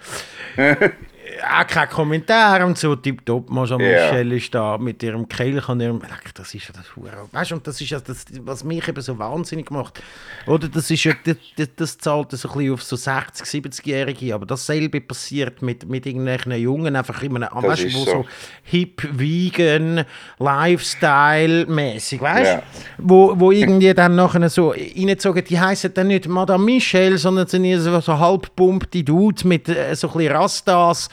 [1.43, 4.11] Auch kein Kommentar und so, tipptopp, Maja Ja.
[4.11, 6.01] Michel ist da mit ihrem Kelch und ihrem,
[6.35, 7.29] das ist ja das Hure.
[7.33, 10.03] Weißt du, und das ist ja das, was mich eben so wahnsinnig macht.
[10.47, 14.47] Oder das ist ja, das, das, zahlt so ein bisschen auf so 60, 70-Jährige, aber
[14.47, 18.11] dasselbe passiert mit, mit irgendwelchen Jungen, einfach in einem, weißt du, ist wo so.
[18.11, 18.27] so
[18.65, 20.05] hip, vegan,
[20.39, 22.57] Lifestyle-mäßig, weißt du?
[22.57, 22.63] Ja.
[22.99, 27.79] Wo, wo irgendwie dann nachher so reingezogen, die heißen dann nicht Madame Michel, sondern sind
[27.79, 31.09] so, so halbpumpte Dudes mit äh, so ein bisschen Rastas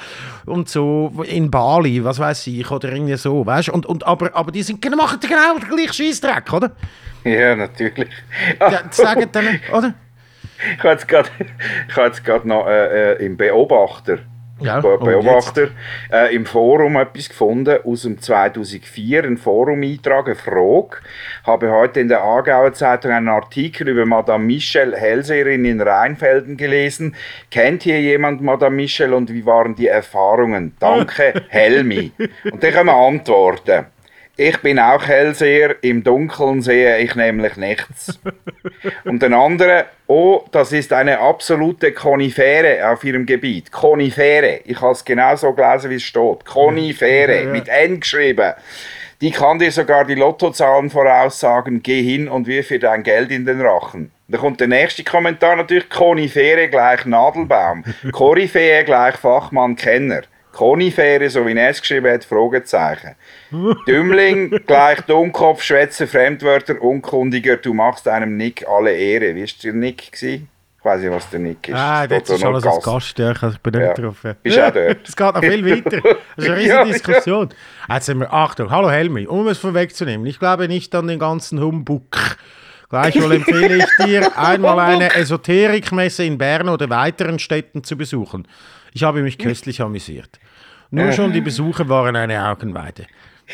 [0.45, 3.69] und so in Bali, was weiß ich, oder irgendwie so, weißt?
[3.69, 6.71] Und, und, aber, aber die sind, genau- machen genau den gleichen Scheissdreck, oder?
[7.23, 8.09] Ja, natürlich.
[8.59, 9.93] Ja, sagen dann, oder?
[10.73, 11.29] Ich habe jetzt gerade,
[11.89, 14.19] ich habe jetzt gerade noch äh, äh, im Beobachter,
[14.61, 15.67] Ja, Be Beobachter
[16.11, 20.97] äh, im Forum etwas gefunden aus dem 2004, ein Forum-Eintrag, eine Frage.
[21.43, 27.15] Habe heute in der Aargauer Zeitung einen Artikel über Madame Michel, Hellseherin in Rheinfelden gelesen.
[27.51, 30.73] Kennt hier jemand Madame Michel und wie waren die Erfahrungen?
[30.79, 32.13] Danke, Helmi.
[32.49, 33.87] Und dann können wir antworten.
[34.37, 38.19] Ich bin auch Hellseher, im Dunkeln sehe ich nämlich nichts.
[39.05, 43.71] Und den anderen, oh, das ist eine absolute Konifere auf ihrem Gebiet.
[43.71, 44.59] Konifere.
[44.65, 46.43] Ich habe es genau so gelesen, wie es steht.
[46.43, 48.53] Konifere, mit N geschrieben.
[49.21, 51.81] Die kann dir sogar die Lottozahlen voraussagen.
[51.81, 54.11] Geh hin und wirf ihr dein Geld in den Rachen.
[54.27, 55.89] Da kommt der nächste Kommentar natürlich.
[55.89, 57.85] Konifere gleich Nadelbaum.
[58.11, 60.23] Koryphäe gleich Fachmann Kenner.
[60.55, 63.15] Konifere, so wie er es geschrieben hat, Fragezeichen.
[63.87, 69.35] Dümmling gleich Dummkopf, Schwätzer, Fremdwörter, Unkundiger, du machst einem Nick alle Ehre.
[69.35, 70.11] Wie war der Nick?
[70.13, 70.47] Gewesen?
[70.79, 71.75] Ich weiß nicht, was der Nick ist.
[71.75, 73.19] Ah, das da ist alles als Gast.
[73.19, 73.93] Ja, ich bin nicht Ja.
[73.95, 74.23] drauf.
[74.23, 74.33] Ja.
[74.41, 74.97] Bist auch dort?
[75.07, 76.01] Es geht noch viel weiter.
[76.01, 76.85] Das ist eine riesige.
[76.85, 77.49] Diskussion.
[77.89, 81.59] Jetzt sind wir, Achtung, hallo Helmi, um es vorwegzunehmen, ich glaube nicht an den ganzen
[81.59, 82.37] Humbug.
[82.89, 88.47] Gleichwohl empfehle ich dir, einmal eine Esoterikmesse in Bern oder weiteren Städten zu besuchen.
[88.93, 90.39] Ich habe mich köstlich amüsiert.
[90.91, 93.05] Nur schon die Besucher waren eine Augenweide.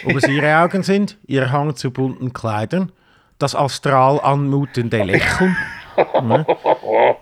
[0.05, 2.91] Ob es ihre Augen sind, ihr Hang zu bunten Kleidern,
[3.39, 5.55] das astral anmutende Lächeln,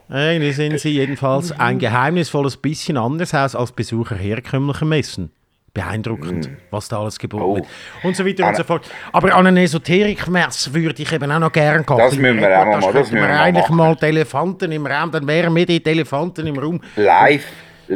[0.09, 5.31] irgendwie sind sie jedenfalls ein geheimnisvolles bisschen anders aus als Besucher herkömmlicher Messen.
[5.73, 7.55] Beeindruckend, was da alles geboten Oh.
[7.55, 7.67] wird.
[8.03, 8.89] Und so weiter und so fort.
[9.13, 11.97] Aber an eine Esoterikmesse würde ich eben auch noch gerne gehen.
[11.97, 15.27] Das müssen wir auch mal das müssen wir eigentlich mal die Elefanten im Raum, dann
[15.27, 16.81] wären wir die Elefanten im Raum.
[16.95, 17.45] Live,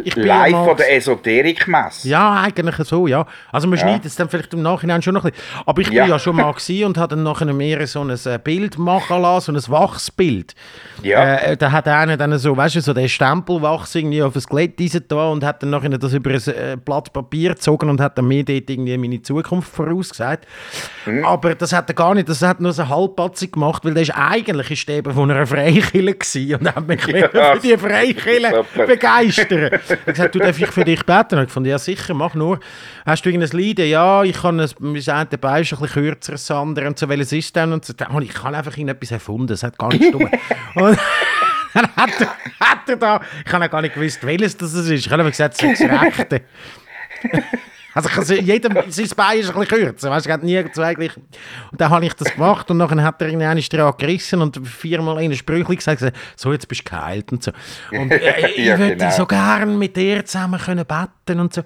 [0.03, 2.07] Ich bin live ja von der Esoterikmesse.
[2.09, 3.25] Ja, eigentlich so, ja.
[3.51, 5.45] Also man schneidet es dann vielleicht im Nachhinein schon noch ein bisschen.
[5.65, 6.03] Aber ich Ja.
[6.03, 6.53] bin ja schon mal
[6.85, 10.55] und habe dann nachher mehr so ein äh, Bild machen lassen, so ein Wachsbild.
[11.03, 11.35] Ja.
[11.35, 14.79] Äh, da hat einer dann so, weißt du, so den Stempelwachs irgendwie auf ein Skelett
[15.11, 18.27] da und hat dann nachher das über ein äh, Blatt Papier gezogen und hat dann
[18.27, 20.47] mir dort irgendwie meine Zukunft vorausgesagt.
[21.05, 21.25] Mhm.
[21.25, 24.11] Aber das hat er gar nicht, das hat nur so halbpatzig gemacht, weil der ist
[24.15, 25.45] eigentlich ist eben von einer
[26.13, 29.79] gewesen und hat mich Ja, für die Freikirche super.
[29.89, 31.39] Er hat gesagt, du darf ich für dich beten?
[31.39, 32.59] Und ich fand, ja sicher, mach nur.
[33.05, 33.79] Hast du irgendein Lied?
[33.79, 36.87] Ja, ich kann ein, mein Bein ist ein bisschen kürzer als das andere.
[36.87, 37.73] Und so, welches ist denn?
[37.73, 40.13] Und so, ich habe einfach irgendetwas erfunden, es hat gar nicht
[40.75, 40.97] und
[41.73, 42.27] dann hat er,
[42.59, 44.89] hat er da, ich habe gar nicht gewusst, welches das ist.
[44.91, 46.41] Ich habe einfach gesagt, es ist das Rechte.
[47.93, 50.93] Also ich kann jedem, sein Bein ist ein bisschen kürzer, weißt du, hat nie zwei
[50.95, 51.15] gleich.
[51.17, 55.21] Und dann habe ich das gemacht und dann hat er irgendeinen dran gerissen und viermal
[55.21, 56.03] in Sprüchli gesagt,
[56.35, 57.51] so jetzt bist du geheilt und so.
[57.91, 59.11] Und äh, ich Ja, würde genau.
[59.11, 61.61] so gern mit dir zusammen können beten und so.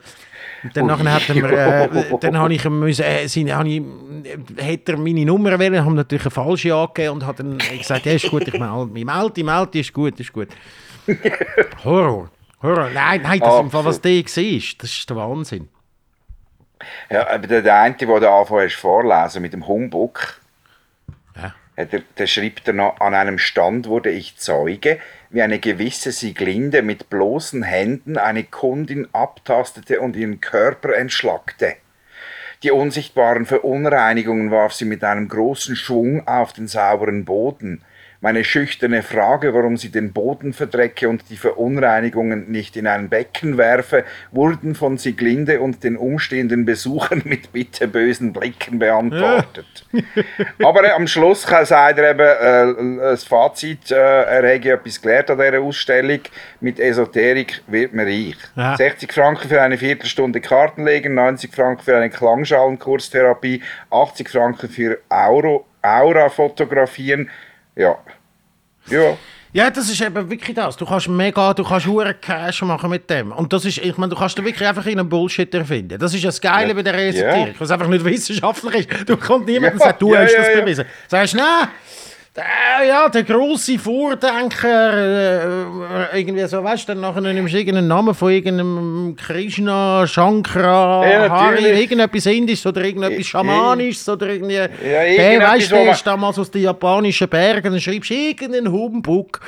[0.63, 3.69] Und dann nachher hat er mir, äh, dann habe ich ihm müssen, äh, seine, habe
[3.69, 3.81] ich,
[4.57, 8.05] äh, hat er meine Nummer wählen, haben natürlich eine falsche angegeben und hat dann gesagt,
[8.05, 10.49] ja ist gut, ich melde mich, melde, melde, ist gut, ist gut.
[11.83, 12.29] Horror.
[12.61, 12.89] Horror.
[12.93, 15.69] Nein, nein, das im Fall, was der war, das ist der Wahnsinn.
[17.09, 20.39] Ja, aber der, der eine, der da anfangen vorlesen mit dem Humbug,
[21.35, 21.53] Ja.
[21.75, 26.11] hat er, der schreibt er noch, an einem Stand wurde ich Zeuge, wie eine gewisse
[26.11, 31.75] Sieglinde mit bloßen Händen eine Kundin abtastete und ihren Körper entschlackte.
[32.63, 37.83] Die unsichtbaren Verunreinigungen warf sie mit einem großen Schwung auf den sauberen Boden.
[38.19, 43.57] Meine schüchterne Frage, warum sie den Boden verdrecke und die Verunreinigungen nicht in ein Becken
[43.57, 49.85] werfe, wurden von Sieglinde und den umstehenden Besuchern mit bitterbösen Blicken beantwortet.
[50.63, 54.99] Aber äh, am Schluss kann- sagt er eben, äh, das Fazit, äh, er hätte etwas
[55.01, 56.19] gelernt an dieser Ausstellung,
[56.59, 58.35] mit Esoterik wird man reich.
[58.55, 58.75] Ja.
[58.75, 64.97] 60 Franken für eine Viertelstunde Karten legen, 90 Franken für eine Klangschalenkurstherapie, 80 Franken für
[65.09, 67.29] Auro, Aura fotografieren.
[67.77, 67.97] Ja.
[68.87, 69.17] Ja.
[69.53, 70.75] Ja, das ist eben wirklich das.
[70.77, 73.31] Du kannst mega, du kannst hure Cash machen mit dem.
[73.31, 75.97] Und das ist, ich meine, du kannst da wirklich einfach einen Bullshit erfinden.
[75.97, 76.73] Das ist ja das Geile Ja.
[76.73, 77.07] bei der Ja.
[77.07, 79.09] Esoterik, was einfach nicht wissenschaftlich ist.
[79.09, 80.61] Du kommt niemand und Ja, sagt, du ja, hast ja, das ja.
[80.61, 80.85] bewiesen.
[81.07, 81.69] Sagst, nein,
[82.39, 84.93] Äh, ja, der große Vordenker,
[86.13, 91.09] äh, irgendwie so, weißt du, dann nachher nimmst du irgendeinen Namen von irgendeinem Krishna, Shankara,
[91.09, 94.53] Ja, Hari, irgendetwas Indisches oder irgendetwas Schamanisches oder irgendwie.
[94.53, 94.69] der,
[95.07, 99.39] irgendetwas, weißt du, der ist damals aus den japanischen Bergen, dann schreibst du irgendeinen Humbug.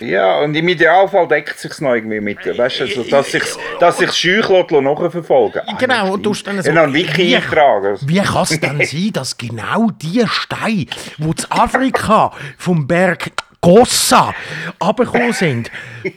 [0.00, 3.44] Ja, und im Idealfall deckt es sich noch irgendwie mit, weißt du, also, dass sich
[3.78, 7.36] dass sich scheuch nachverfolgen Genau, und du hast dann so- Ja, noch ein Wiki Wie-
[7.36, 7.98] eintragen.
[8.04, 10.86] Wie kann es denn sein, dass genau die Steine,
[11.18, 14.34] die in Afrika vom Berg Gossa
[14.80, 15.70] abgekommen sind,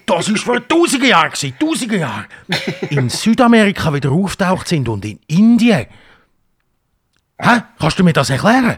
[0.08, 2.26] das war vor tausenden Jahren, gewesen, tausende Jahre,
[2.90, 5.86] in Südamerika wieder auftaucht sind und in Indien.
[7.38, 7.62] Hä?
[7.80, 8.78] Kannst du mir das erklären?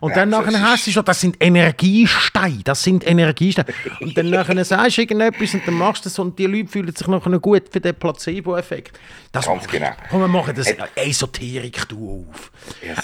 [0.00, 3.68] Und dann das nachher heisst es schon, das sind Energiesteine, das sind Energiesteine.
[4.00, 6.94] Und dann nachher sagst du irgendetwas und dann machst du das und die Leute fühlen
[6.94, 8.98] sich nachher gut für den Placebo-Effekt.
[9.32, 9.90] Das Ganz genau.
[10.10, 12.50] Komm, wir machen das Esoterik du auf.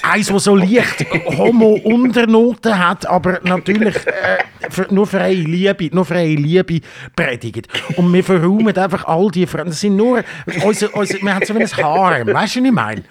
[0.03, 1.05] Eins, das so leicht
[1.37, 4.39] Homo-Unternoten hat, aber natürlich äh,
[4.71, 6.81] für, nur für eine Liebe, nur für eine Liebe
[7.15, 7.69] predigt.
[7.97, 9.71] Und wir verräumen einfach all die Fragen.
[9.71, 10.25] Das sind nur,
[10.65, 13.05] unser, unser, wir haben so ein Harem, weißt du, was ich meine?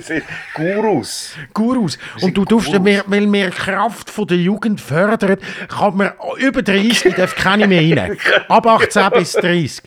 [0.00, 1.34] Sind Gurus.
[1.54, 1.98] Gurus.
[2.20, 7.14] Und du darfst, wir, weil wir Kraft von der Jugend fördern, kann man über 30
[7.14, 8.18] darf keine mehr rein.
[8.48, 9.82] Ab 18 bis 30.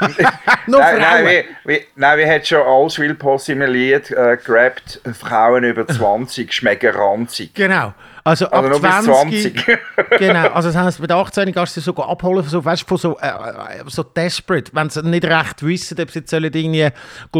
[0.66, 5.00] Nur Nein, nein, wie, wie, nein, wie hat schon Allswill Posse im Lied äh, gerappt,
[5.18, 7.54] Frauen über 20 schmecken ranzig.
[7.54, 7.94] Genau.
[8.26, 9.64] Also ab Also nur bis 20.
[9.64, 9.78] 20.
[10.18, 10.48] genau.
[10.48, 13.18] Also das heisst, mit 18 kannst du sie sogar abholen, so, weißt, du, von so,
[13.18, 16.90] äh, äh, so desperate, wenn sie nicht recht wissen, ob sie jetzt irgendwie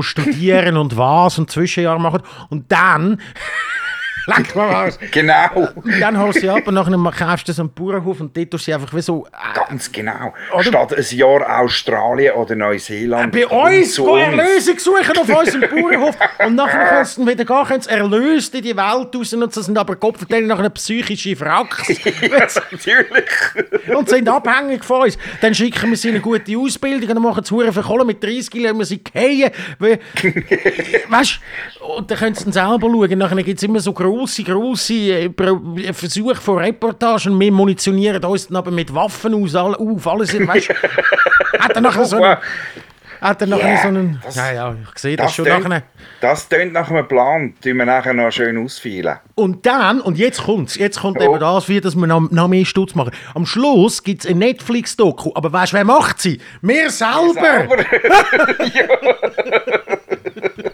[0.00, 2.22] studieren und was und Zwischenjahr machen.
[2.50, 3.20] Und dann...
[4.36, 4.98] Leck mal was.
[5.10, 5.68] genau.
[5.74, 8.50] Und dann holst du sie ab und nachher kaufst du so einen Bauernhof und dort
[8.50, 9.26] tust du sie einfach wie so...
[9.26, 10.32] Äh, Ganz genau.
[10.52, 13.32] Oder- Statt ein Jahr Australien oder Neuseeland.
[13.32, 14.38] bei uns zu gehen uns.
[14.40, 18.62] Erlösung suchen auf unserem Bauernhof und nachher sie dann wieder gehen, können sie erlöst in
[18.62, 21.88] die Welt raus und sie sind aber Kopfverteilung nachher psychische Wracks
[22.22, 23.94] Ja, natürlich.
[23.94, 25.18] und sind abhängig von uns.
[25.40, 28.22] Dann schicken wir sie in eine gute Ausbildung und dann machen sie für Kohle mit
[28.22, 29.02] 30 Kilo, wenn wir sie.
[29.78, 29.98] Weil-
[31.08, 31.40] Weißt
[31.78, 33.18] du, und dann können sie dann selber schauen.
[33.18, 38.46] Nachher gibt es immer so grosse, grosse äh, äh, Versuche von Reportagen wir munitionieren uns
[38.48, 40.34] dann aber mit Waffen aus, auf, alles.
[40.34, 40.68] Weißt
[41.58, 42.36] hat er nachher so einen...
[43.20, 44.20] Hat er nachher Yeah, so einen...
[44.22, 45.82] das- ja, ja, ich sehe das, Das schon tönt, nachher...
[46.20, 49.18] das tönt nach einem Plan, den wir nachher noch schön ausfeilen.
[49.34, 51.24] Und dann, und jetzt kommt's, jetzt kommt Oh.
[51.24, 53.12] eben das, wie dass wir noch, noch mehr Stutz machen.
[53.34, 56.38] Am Schluss gibt es ein Netflix-Doku, aber weißt du, wer macht sie?
[56.60, 57.66] Wir selber!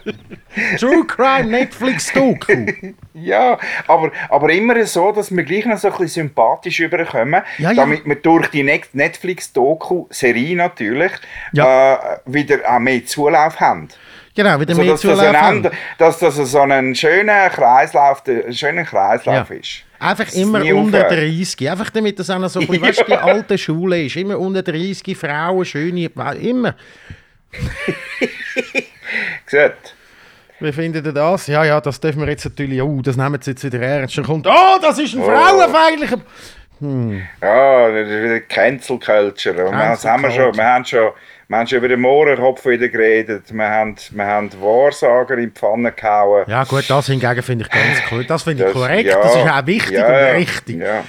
[0.79, 2.65] True Crime Netflix-Doku.
[3.13, 7.71] Ja, aber, aber immer so, dass wir gleich noch so ein bisschen sympathisch überkommen, Ja,
[7.71, 7.73] ja.
[7.73, 11.11] damit wir durch die Net- Netflix-Doku-Serie natürlich
[11.51, 11.95] Ja.
[11.95, 13.89] äh, wieder auch mehr Zulauf haben.
[14.33, 15.57] Genau, wieder So, mehr dass, das Zulauf ein haben.
[15.57, 19.83] Ende, dass das so ein schöner Kreislauf, ein schöner Kreislauf ist.
[19.99, 21.11] Einfach Das immer unter aufhört.
[21.11, 21.69] 30.
[21.69, 24.15] Einfach damit das auch noch so ein bisschen, weißt die alte Schule ist.
[24.15, 26.09] Immer unter 30 Frauen, schöne,
[26.41, 26.75] immer.
[29.45, 29.95] Gesagt.
[30.61, 31.47] Wie findet ihr das?
[31.47, 34.17] Ja, ja, das dürfen wir jetzt natürlich, oh, das nehmen sie jetzt wieder ernst.
[34.17, 36.17] Dann kommt, oh, das ist ein frauenfeindlicher...
[36.83, 39.65] Ja, das ist wieder Cancel Culture.
[39.67, 40.55] Und das haben wir schon.
[40.55, 41.11] Wir haben schon,
[41.47, 43.53] wir haben schon über den Mohrenkopf wieder geredet.
[43.53, 46.45] Wir haben, wir haben Wahrsager in die Pfanne gehauen.
[46.47, 48.25] Ja gut, das hingegen finde ich ganz cool.
[48.25, 50.79] Das finde ich korrekt, ja, das ist auch wichtig ja, und richtig.
[50.79, 51.03] Ja.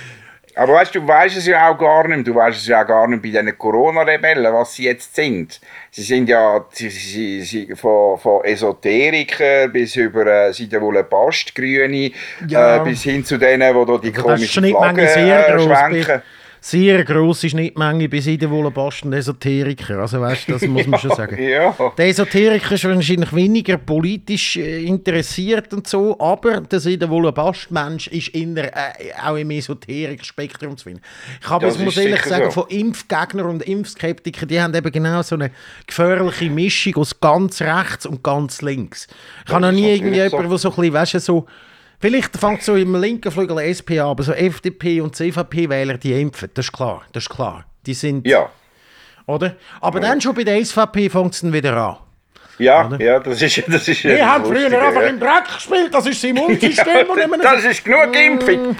[0.54, 2.26] Aber weißt du, du weißt es ja auch gar nicht.
[2.26, 5.60] Du weißt es ja auch gar nicht bei diesen Corona-Rebellen, was sie jetzt sind.
[5.90, 12.10] Sie sind ja sie, sie, sie, von, von Esoteriker bis über äh, sie wohl Bastgrüne
[12.48, 12.76] Ja.
[12.76, 16.22] äh, bis hin zu denen, die da die Also komischen Flaggen äh, schwenken.
[16.64, 19.98] Sehr grosse Schnittmenge bis in den Wohlenbasten Esoteriker.
[19.98, 21.37] Also weißt das muss man schon sagen.
[21.42, 21.75] Ja.
[21.98, 28.29] Der Esoteriker ist wahrscheinlich weniger politisch äh, interessiert und so, aber der Sieden Bastmensch ist
[28.29, 31.03] in der, äh, auch im Esoterik-Spektrum zu finden.
[31.40, 32.62] Ich habe, ich muss ehrlich sagen, so.
[32.62, 35.51] von Impfgegnern und Impfskeptikern, die haben eben genau so eine
[35.88, 39.09] gefährliche Mischung aus ganz rechts und ganz links.
[39.44, 40.22] Ich habe noch nie irgendwie so.
[40.22, 41.46] jemanden, der so ein bisschen, weißt du, so
[42.02, 46.50] Vielleicht fängt so im linken Flügel SP an, aber so FDP und CVP-Wähler, die impfen,
[46.52, 47.64] das ist klar, das ist klar.
[47.86, 48.50] Die sind, Ja.
[49.26, 49.54] oder?
[49.80, 51.96] Aber dann schon bei der SVP fängt es dann wieder an.
[52.58, 55.08] Ja, ja, das ist das ist Wir das haben früher einfach ja.
[55.08, 57.08] im Dreck gespielt, das ist das Immunsystem.
[57.08, 58.76] und immer Das ist genug Impfung.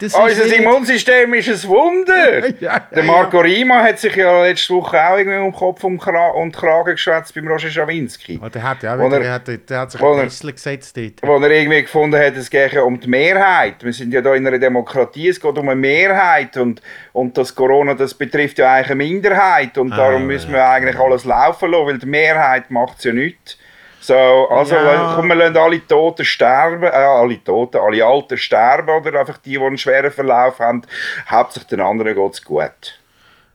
[0.00, 2.48] Das Unser nicht- Immunsystem ist ein Wunder.
[2.60, 5.98] Ja, ja, der Marco Rima hat sich ja letzte Woche auch irgendwie um Kopf und,
[5.98, 8.40] Kra und Kragen geschwätzt beim Roger Schawinski.
[8.44, 10.96] Oh, der hat ja Wo wieder, er- der hat, der hat sich ein bisschen gesetzt
[10.96, 11.12] dort.
[11.22, 13.82] Wo er irgendwie gefunden hat, es geht ja um die Mehrheit.
[13.84, 16.56] Wir sind ja da in einer Demokratie, es geht um eine Mehrheit.
[16.56, 16.80] Und,
[17.12, 19.76] und das Corona, das betrifft ja eigentlich eine Minderheit.
[19.78, 23.12] Und darum Ah, müssen wir eigentlich alles laufen lassen, weil die Mehrheit macht es ja
[23.12, 23.58] nicht.
[24.00, 24.14] So,
[24.48, 25.12] also Ja.
[25.14, 29.50] komm, wir lassen alle Toten sterben, äh, alle Toten, alle Alten sterben oder einfach die,
[29.50, 30.82] die einen schweren Verlauf haben.
[31.28, 32.98] Hauptsächlich den anderen geht es gut.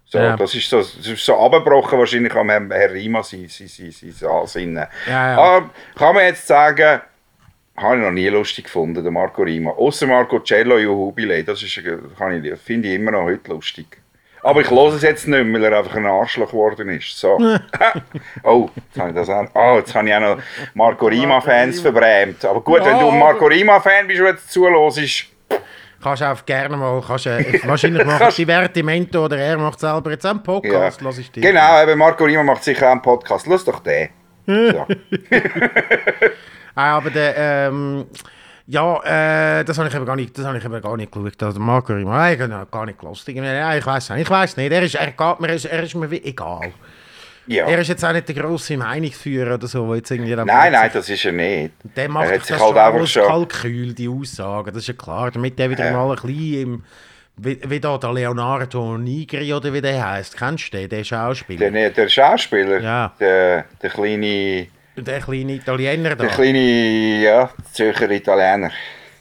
[0.05, 0.37] So, Ja.
[0.37, 3.91] das ist so, das ist so abgebrochen wahrscheinlich am Herrn Herr Rima sein, sein, sein,
[3.91, 4.87] sein Ansinnen.
[5.07, 5.37] Ja, ja.
[5.37, 7.01] Aber kann man jetzt sagen,
[7.75, 9.71] habe ich noch nie lustig gefunden, der Marco Rima.
[9.71, 11.81] Außer Marco Cello Juhubile, das ist,
[12.17, 13.97] kann ich, finde ich immer noch heute lustig.
[14.45, 17.17] Aber ich höre es jetzt nicht weil er einfach ein Arschloch geworden ist.
[17.17, 17.29] So.
[18.43, 20.37] oh, jetzt habe ich das auch, oh, jetzt habe ich auch noch
[20.75, 22.45] Marco Rima-Fans verbrämt.
[22.45, 25.25] Aber gut, wenn du ein Marco Rima-Fan bist und jetzt zuhörst,
[26.03, 28.05] Kannst du auch gerne mal, kannst, äh, wahrscheinlich
[28.47, 30.43] Werte Mentor oder er macht selber jetzt einen ja.
[30.43, 31.41] Podcast, lass ich dir.
[31.41, 33.47] Genau, eben Marco Rima macht sicher auch einen Podcast.
[33.47, 34.09] Lass doch den.
[34.45, 34.85] So.
[36.75, 38.05] Ah, aber der, ähm,
[38.67, 41.43] ja, äh, das habe ich eben gar nicht, das habe ich eben gar nicht geschaut.
[41.43, 43.27] Also Marco Rima, nein, ich habe gar nicht gelost.
[43.29, 44.71] Ich, ja, ich weiß nicht, ich weiß nicht.
[44.71, 46.71] Er ist, er geht mir, er ist, mir egal.
[47.47, 47.67] Ja.
[47.67, 50.35] Er ist jetzt auch nicht der grosse Meinungsführer oder so, jetzt irgendwie...
[50.35, 51.73] Nein, nein, das ist er nicht.
[51.95, 53.23] Der macht er hat sich das halt einfach schon.
[53.27, 55.29] Kalkül, die Aussagen, das ist ja klar.
[55.29, 55.91] Damit der wieder Ja.
[55.93, 56.83] mal ein bisschen im...
[57.37, 61.69] Wie, wie da der Leonardo Nigri oder wie der heißt, kennst du den, der Schauspieler?
[61.69, 63.13] Der, der Schauspieler, Ja.
[63.19, 66.23] der, der kleine, Der kleine Italiener da.
[66.23, 68.71] der kleine ja, Zürcher Italiener.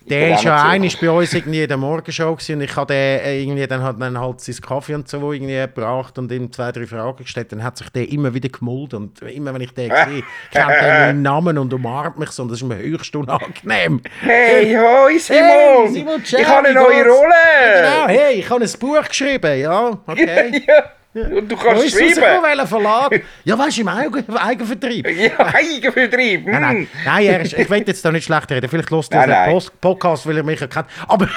[0.06, 3.40] Der ist ja einig bei uns irgendwie in der Morgenshow und ich habe den äh,
[3.40, 6.86] irgendwie dann hat dann halt sein Kaffee und so irgendwie gebracht und ihm zwei, drei
[6.86, 7.52] Fragen gestellt.
[7.52, 11.06] Dann hat sich der immer wieder gemullt und immer wenn ich den sehe, kennt er
[11.06, 14.02] meinen Namen und umarmt mich so und das ist mir höchst unangenehm.
[14.20, 15.42] Hey, hoi Simon!
[15.42, 17.04] Hey, Simon, ciao, ich habe eine neue geht's?
[17.04, 18.08] Genau, Rolle!
[18.08, 20.62] hey, ich habe ein Buch geschrieben, ja, okay.
[20.68, 20.84] ja.
[21.14, 22.42] Und du kannst schreiben.
[22.42, 23.22] welcher Verlag?
[23.44, 25.08] Ja, weißt du, im Eigen Eigenvertrieb.
[25.08, 26.46] Ja, Eigenvertrieb.
[26.46, 26.88] Nein, nein, mm.
[27.04, 28.68] nein er ist, ich will jetzt da nicht schlecht reden.
[28.68, 30.86] Vielleicht lässt er den Podcast, weil er mich erkennt.
[31.06, 31.28] Aber,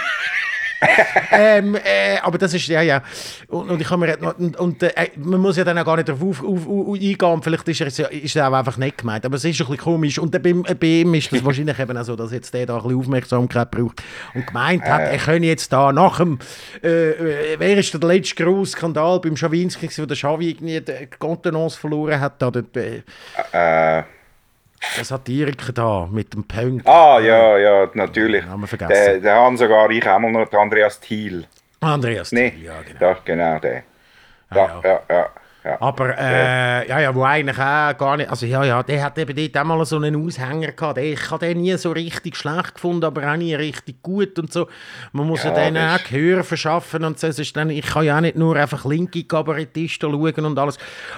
[1.31, 3.01] ähm, äh, aber das ist, ja, ja.
[3.47, 6.09] Und, und ich habe mir, und, und äh, man muss ja dann auch gar nicht
[6.09, 7.41] darauf auf, auf, auf, eingehen.
[7.41, 9.25] Vielleicht ist er, ist er auch einfach nicht gemeint.
[9.25, 10.19] Aber es ist ein bisschen komisch.
[10.19, 12.83] Und bei, bei ihm ist das wahrscheinlich eben auch so, dass jetzt der da ein
[12.83, 14.03] bisschen Aufmerksamkeit braucht.
[14.33, 16.39] Und gemeint hat, er könne jetzt da nach dem,
[16.83, 21.07] äh, äh, wer ist der letzte grosse Skandal beim Schawinski, wo der Schawi irgendwie die
[21.17, 22.41] Kontenance verloren hat?
[22.41, 23.01] Da, dort, äh,
[23.51, 24.03] Äh,
[24.97, 26.85] der Satiriker da mit dem Punkt.
[26.87, 28.45] ah, ja, ja, natürlich.
[28.45, 28.91] Haben wir vergessen.
[28.93, 31.45] Der, der haben sogar ich einmal noch den Andreas Thiel.
[31.79, 32.31] Andreas.
[32.31, 32.99] Nee, Ja, genau.
[33.01, 33.83] ja, genau, der.
[34.49, 35.29] Ah, Ja, ja, ja.
[35.67, 35.81] Ja.
[35.81, 38.29] Aber äh, ja, ja, wo eigentlich auch gar nicht.
[38.29, 40.97] Also ja, ja, der hat eben dort auch mal so einen Aushänger gehabt.
[40.99, 44.67] Ich habe den nie so richtig schlecht gefunden, aber auch nie richtig gut und so.
[45.11, 47.27] Man muss ja, Ja, denen auch Gehör verschaffen und so.
[47.27, 50.77] Ist dann, ich kann ja auch nicht nur einfach linke Kabarettisten schauen und alles.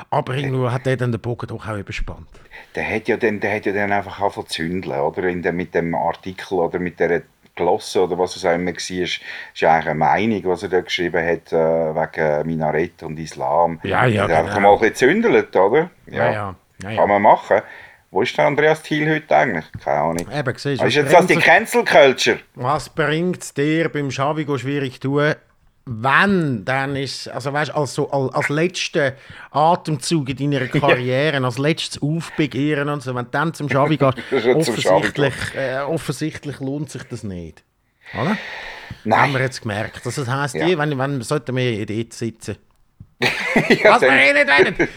[0.09, 2.27] Aber irgendwo hat der dann den Bogen doch auch überspannt.
[2.75, 5.23] Der hat ja dann, der hat ja dann einfach angefangen zu zündeln, oder?
[5.23, 7.23] In der, mit dem Artikel oder mit der
[7.63, 11.25] Glosse oder was es auch immer war, ist eigentlich eine Meinung, was er da geschrieben
[11.25, 11.55] hat, äh,
[11.95, 13.79] wegen Minarett und Islam.
[13.83, 14.77] Ja, ja, hat einfach genau.
[14.77, 15.89] mal ein bisschen gezündelt, oder?
[16.07, 16.55] Ja, ja.
[16.83, 16.95] ja, ja.
[16.95, 17.61] Kann man machen.
[18.11, 19.65] Wo ist der Andreas Thiel heute eigentlich?
[19.83, 20.27] Keine Ahnung.
[20.33, 22.39] Eben, siehst Ah, du, Ist jetzt das die Cancel Culture?
[22.55, 25.35] Was bringt es dir beim Schavigo schwierig zu tun?
[25.91, 29.13] Wenn, dann ist also weißt, als, so, als, als letzter
[29.49, 34.17] Atemzug in deiner Karriere, als letztes Aufbegehren und so, wenn du dann zum Schavi gehst,
[34.31, 37.63] ja offensichtlich, äh, offensichtlich lohnt sich das nicht.
[38.13, 38.29] Oder?
[38.31, 38.37] Haben
[39.03, 39.33] Nein.
[39.33, 40.05] wir jetzt gemerkt.
[40.05, 40.67] Das heisst, Ja.
[40.67, 42.57] je, wenn, wenn sollten wir dort sitzen.
[43.69, 44.89] Ja, Was wir eh nicht wollen!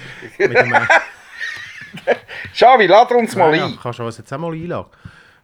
[2.07, 2.15] Äh,
[2.53, 3.79] Xavi, lad uns mal ja, ein.
[3.83, 4.87] kannst du uns jetzt auch mal einladen.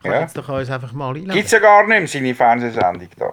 [0.02, 0.20] Kannst Ja.
[0.20, 1.32] jetzt doch uns einfach mal einladen.
[1.32, 3.32] Gibt es ja gar nicht mehr seine Fernsehsendung da.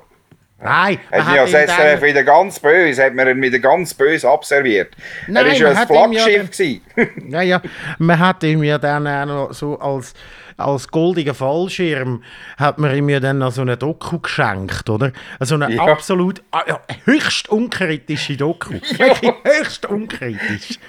[0.65, 3.93] Nein, Hat ja hat ihm dann- SRF wieder ganz böse, hat man ihn wieder ganz
[3.93, 4.93] böse abserviert.
[5.27, 6.81] Nein, er ist ja ein ja Flaggschiff gewesen.
[7.29, 7.61] Ja, ja.
[7.99, 10.13] Man hat ihm ja dann auch noch so als,
[10.57, 12.23] als goldiger Fallschirm
[12.57, 15.11] hat man ihm ja dann noch so eine Doku geschenkt, oder?
[15.39, 15.83] Also eine Ja.
[15.83, 18.73] absolut ah, ja, höchst unkritische Doku.
[18.97, 20.79] Wirklich höchst unkritisch.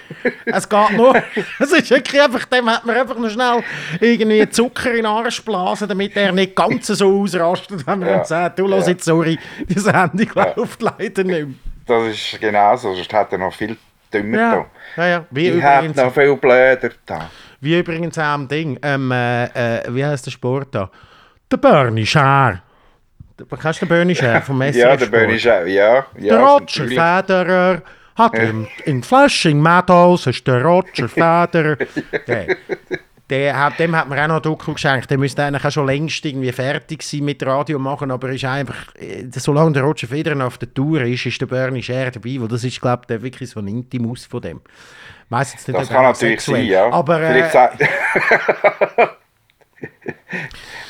[0.44, 1.16] Es geht nur,
[1.58, 3.62] es ist wirklich einfach, dem hat man einfach noch schnell
[4.00, 8.24] irgendwie Zucker in den Arsch blasen, damit er nicht ganz so ausrastet, wenn man Ja.
[8.24, 8.92] sagt, du lass Ja.
[8.92, 11.46] jetzt, sorry, die Sendung läuft leider nicht mehr.
[11.86, 13.76] Das ist genau so, sonst hat er noch viel
[14.12, 15.02] dümmer Ja, da.
[15.02, 15.24] ja, ja.
[15.30, 17.30] Wie Ich habe noch viel blöder da.
[17.60, 20.90] Wie übrigens auch am Ding, ähm, äh, äh, wie heißt der Sport da?
[21.50, 22.62] Der Bernie Scher.
[23.38, 24.78] Der- Kennst du den Bernie Scher vom Messi?
[24.80, 25.66] Ja, der Bernie auch, ja.
[25.66, 26.98] ja Der Roger natürlich.
[26.98, 27.82] Federer
[28.16, 31.76] hat in, in Flushing Meadows ist der Roger Federer.
[32.26, 32.56] der,
[33.28, 35.10] der hat, dem hat man auch noch Doku geschenkt.
[35.10, 38.94] Der müsste eigentlich auch schon längst irgendwie fertig sein mit Radio machen, aber ist einfach,
[38.96, 42.48] äh, solange der Roger Federer auf der Tour ist, ist der Bernie Scher dabei, weil
[42.48, 44.60] das ist, glaube ich, wirklich so ein Intimus von dem.
[45.28, 46.90] Weiss jetzt nicht, Das kann natürlich sexuell- sein, ja.
[46.92, 47.42] Aber äh,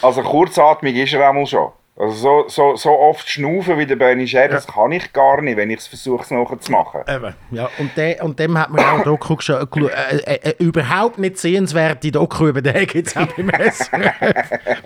[0.03, 1.70] also kurzatmig ist er einmal schon.
[1.98, 5.56] Also so, so, so oft schnaufen wie der Bernie Scher, das kann ich gar nicht,
[5.56, 7.00] wenn ich es versuche, es nachzumachen.
[7.09, 7.70] Eben, ja.
[7.78, 12.12] Und, de, und dem hat man auch Doku geschaut, äh, äh, äh, überhaupt nicht sehenswerte
[12.12, 14.12] Doku über den gibt es auch beim SRF.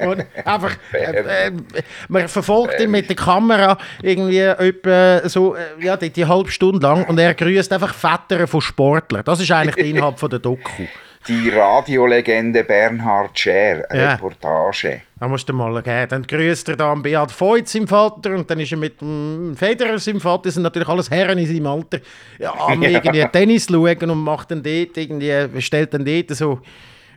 [0.06, 1.52] Und einfach, äh, äh,
[2.06, 6.86] man verfolgt ihn mit der Kamera irgendwie etwa so, äh, ja, die, die halbe Stunde
[6.86, 9.24] lang und er grüßt einfach Väter von Sportlern.
[9.24, 10.84] Das ist eigentlich der Inhalt von der Doku.
[11.26, 14.12] Die Radiolegende Bernhard Scher, eine Ja.
[14.14, 15.02] Reportage.
[15.20, 16.08] Da musst du mal geben.
[16.08, 19.98] Dann grüßt er da Beat Voigt, seinem Vater, und dann ist er mit dem Federer,
[19.98, 21.98] seinem Vater, das sind natürlich alles Herren in seinem Alter,
[22.38, 26.60] ja, am irgendwie Tennis schauen und macht dann dort irgendwie, stellt dann dort so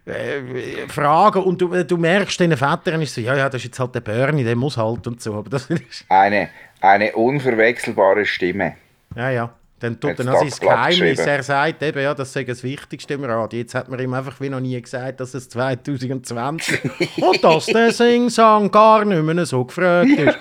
[0.05, 3.79] äh, Fragen und du, du merkst den Vätern ist so, ja, ja, das ist jetzt
[3.79, 6.49] halt der Bernie, der muss halt und so, aber das ist, Eine,
[6.81, 8.75] eine unverwechselbare Stimme.
[9.15, 9.53] ja, ja.
[9.83, 11.19] Dann tut er noch sein Geheimnis.
[11.19, 13.59] Er sagt eben, ja, das sei das Wichtigste im Radio.
[13.59, 16.79] Jetzt hat man ihm einfach wie noch nie gesagt, dass es 2020
[17.17, 20.37] und dass der Sing-Sang gar nicht mehr so gefragt ist.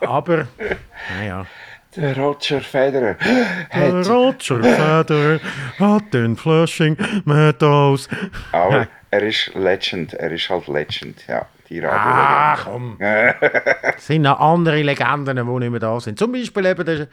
[0.00, 0.48] Aber,
[1.16, 1.46] naja.
[1.94, 3.14] Der Roger Federer
[3.72, 5.40] Der Roger Federer
[5.78, 8.08] hat den Flushing Meadows.
[8.50, 13.34] aber er ist Legend, er ist halt Legend, ja, die Ach Radiolegende.
[13.38, 13.94] komm.
[13.96, 16.18] Es sind noch andere Legenden, die nicht mehr da sind.
[16.18, 17.06] Zum Beispiel eben der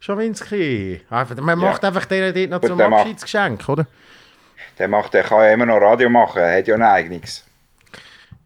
[0.00, 1.00] Schawinski.
[1.40, 3.86] Man macht einfach den dort noch zum Abschiedsgeschenk, oder?
[4.78, 7.44] Der, macht, der kann ja immer noch Radio machen, er hat ja ein eigenes.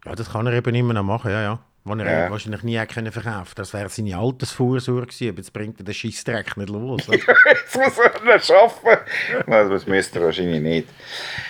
[0.05, 1.59] Ja, das kann er eben immer noch machen, ja, ja.
[1.83, 2.29] Was er Ja.
[2.29, 6.55] wahrscheinlich nie können verkaufen Das wäre seine Altersvorsorge gewesen, aber jetzt bringt er den Scheissdreck
[6.55, 7.09] nicht los.
[7.09, 7.17] oder?
[7.49, 9.51] Jetzt muss er noch arbeiten.
[9.51, 10.87] Also, Das müsste er wahrscheinlich nicht.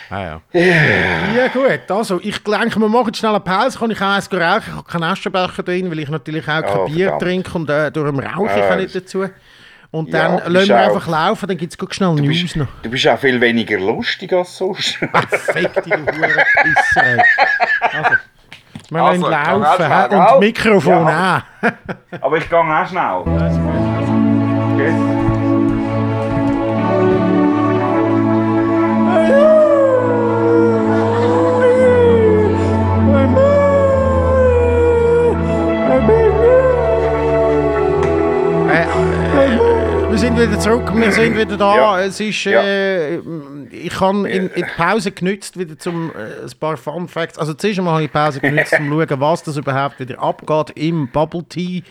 [0.09, 0.41] ah, ja.
[1.35, 4.63] ja gut, also ich denke, wir machen schnell eine Pause, kann ich auch eins rauchen,
[4.67, 7.21] ich habe keinen Aschenbecher drin, weil ich natürlich auch kein Oh, Bier verdammt.
[7.21, 9.25] trinke und äh, durch den Rauchen Ah, kann ich dazu.
[9.91, 12.41] Und Ja, dann du lassen wir auch- einfach laufen, dann gibt es schnell Du News
[12.41, 12.67] bist, noch.
[12.81, 14.99] du bist auch viel weniger lustig als sonst.
[15.01, 17.23] Dich, du Hurenpisser.
[17.81, 18.15] Also,
[18.89, 20.39] wir Also, kann laufen und?
[20.39, 21.43] Mikrofon Ja.
[21.61, 21.71] auch.
[22.21, 23.23] Aber ich gehe auch schnell.
[24.77, 25.20] Gut.
[40.49, 41.75] Wieder zurück, wir sind wieder da.
[41.75, 41.99] Ja.
[42.01, 42.61] Es ist, Ja.
[42.63, 43.17] äh,
[43.71, 47.37] ich habe in, in die Pause genützt, wieder zum äh, ein paar Fun Facts.
[47.37, 50.19] Also zuerst einmal habe ich die Pause genützt, um zu schauen, was das überhaupt wieder
[50.19, 51.83] abgeht im Bubble Tea,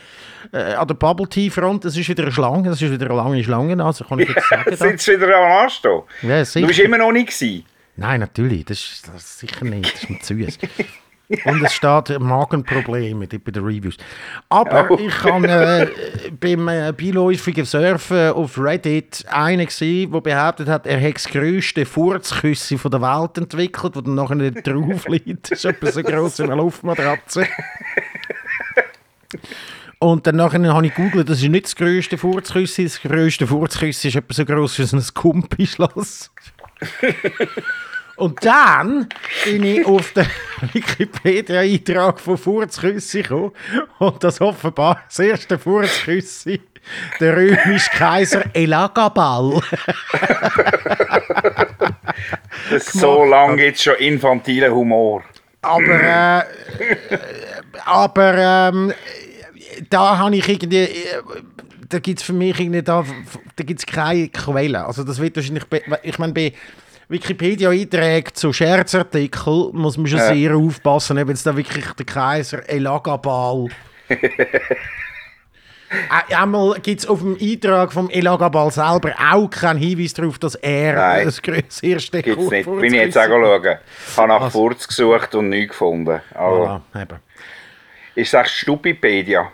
[0.52, 1.84] äh, an der Bubble Tea Front.
[1.84, 4.48] Es ist wieder eine Schlange, es ist wieder eine lange Schlange, also kann ich jetzt
[4.48, 4.64] sagen.
[4.70, 4.76] da.
[4.76, 6.02] Sind sie wieder am Anstehen?
[6.22, 7.64] Ja, Du bist immer noch nicht gewesen.
[7.96, 10.58] Nein, natürlich, das ist, das ist sicher nicht, das ist mir zu süß.
[11.44, 13.96] Und es steht Magenprobleme bei den Reviews.
[14.48, 14.98] Aber Oh.
[14.98, 15.86] ich kann äh,
[16.40, 21.86] beim äh, beiläufigen Surfen auf Reddit einen gesehen, der behauptet hat, er hätte das grösste
[21.86, 25.50] Furzküsse von der Welt entwickelt, das dann nachher nicht drauf liegt.
[25.52, 27.46] Das ist etwa so gross wie eine Luftmatratze.
[30.00, 34.08] Und dann nachher habe ich gegoogelt, das ist nicht das grösste Furzküsse, das grösste Furzküsse
[34.08, 36.30] ist etwa so gross wie ein Kumpischloss.
[38.20, 39.08] Und dann
[39.46, 40.26] bin ich auf den
[40.74, 43.52] Wikipedia-Eintrag von Furzküsse gekommen
[43.98, 46.58] und das offenbar das erste Furzküsse
[47.18, 49.62] der römische Kaiser Elagabal.
[52.78, 55.22] So lange gibt es schon infantilen Humor.
[55.62, 56.42] Aber, äh,
[57.86, 58.92] aber ähm,
[59.88, 61.22] da habe ich irgendwie, äh,
[61.88, 63.02] da gibt es für mich irgendwie, da,
[63.56, 64.84] da gibt's keine Quelle.
[64.84, 65.64] Also das wird wahrscheinlich,
[66.02, 66.52] ich meine, bei
[67.10, 70.32] Wikipedia-Einträgen zu Scherzartikeln muss man schon Ja.
[70.34, 73.66] sehr aufpassen, ob jetzt da wirklich der Kaiser Elagabal...
[76.32, 80.94] Einmal gibt es auf dem Eintrag vom Elagabal selber auch keinen Hinweis darauf, dass er
[80.94, 81.24] Nein.
[81.24, 82.64] das, grö- das erste Gibt's nicht.
[82.66, 83.60] Bin ich jetzt auch schauen.
[84.08, 84.52] Ich habe nach Was?
[84.52, 86.20] Furz gesucht und nichts gefunden.
[86.32, 87.18] Aber Voilà, eben.
[88.14, 89.50] ist das Stupipedia?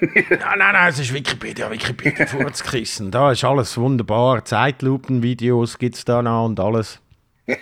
[0.30, 3.10] Ja, nein, nein, es ist Wikipedia, Wikipedia vorzukissen.
[3.10, 4.44] Da ist alles wunderbar.
[4.44, 7.00] Zeitlupenvideos gibt es da noch und alles.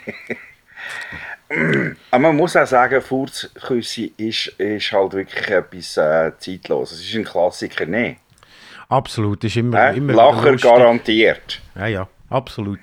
[2.11, 6.99] Aber man muss auch sagen, Furzküsse ist, ist halt wirklich etwas äh, Zeitloses.
[7.01, 8.17] Es ist ein Klassiker, ne?
[8.91, 9.97] Absolut, ist immer, Äh?
[9.97, 10.71] immer Lacher lustig.
[10.71, 11.61] garantiert.
[11.75, 12.79] Ja, ja, absolut.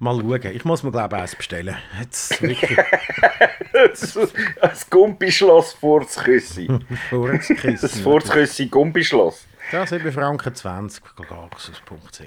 [0.00, 0.40] Mal schauen.
[0.54, 1.76] Ich muss mir, glaube ich, eins bestellen.
[2.00, 2.78] Jetzt wirklich
[4.60, 6.80] Ein Gumpischloss Furzküsse.
[7.10, 7.78] vorzukissen.
[7.80, 9.44] Das Furzküsse Gumpischloss.
[9.70, 12.22] Das 7 Franken 20, galaxus.ch.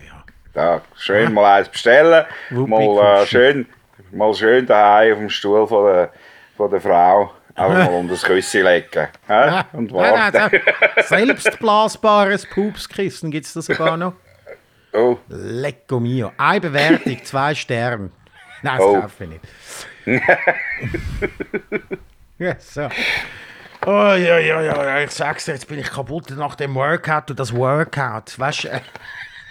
[0.54, 2.26] Ja, schön mal eins bestellen.
[2.52, 3.66] Mal, äh, schön,
[4.12, 6.14] mal schön daheim auf dem Stuhl von der,
[6.56, 9.08] von der Frau einfach mal unter das Küssi legen.
[9.28, 9.64] Hä?
[9.74, 10.38] Und warten.
[10.38, 10.62] nein, nein.
[11.04, 14.14] Selbstblasbares Pupskissen gibt es da sogar noch.
[14.94, 16.32] Oh, Lecco mio.
[16.38, 18.12] Eine Bewertung, zwei Sterne.
[18.62, 19.02] Nein, das Oh.
[19.02, 19.42] kaufe ich nicht.
[22.38, 22.90] ja, so.
[23.86, 27.40] Oh ja, ja, ja, ich sag's dir, jetzt bin ich kaputt nach dem Workout und
[27.40, 28.38] das Workout.
[28.38, 28.68] Weißt du?
[28.70, 28.82] Äh,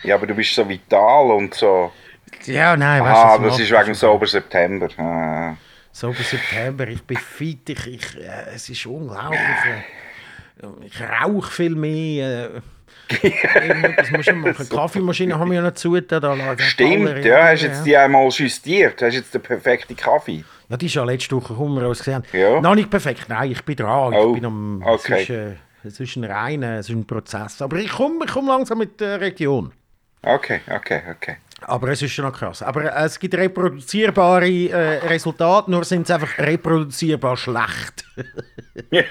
[0.05, 1.93] Ja, aber du bist so vital und so.
[2.45, 3.45] ja, nein, weißt Ah, du.
[3.49, 4.89] das ist wegen Sober September.
[4.99, 5.57] Ah.
[5.93, 9.41] So bis September, ich bin fit, ich, ich, äh, es ist unglaublich.
[9.41, 12.51] Äh, ich rauche viel mehr.
[12.57, 12.61] Äh,
[13.23, 14.57] irgendetwas muss ich machen.
[14.71, 16.01] Die Kaffeemaschine haben wir ja noch zu.
[16.01, 19.03] Da, Stimmt, ja, hast jetzt die einmal justiert.
[19.03, 20.45] Hast jetzt den perfekten Kaffee.
[20.69, 22.23] Ja, die ist ja letzte Woche Kummer ausgesehen.
[22.33, 22.61] Ja.
[22.61, 24.15] Noch nicht perfekt, nein, ich bin dran.
[24.15, 25.15] Oh, Ich bin am, okay.
[25.15, 25.53] es, ist, äh,
[25.83, 27.61] es ist ein reiner es ist ein Prozess.
[27.61, 29.73] Aber ich komme ich komm langsam mit der Region.
[30.23, 31.37] Okay, okay, okay.
[31.63, 32.63] Aber es ist schon noch krass.
[32.63, 38.05] Aber äh, es gibt reproduzierbare äh, Resultate, nur sind sie einfach reproduzierbar schlecht.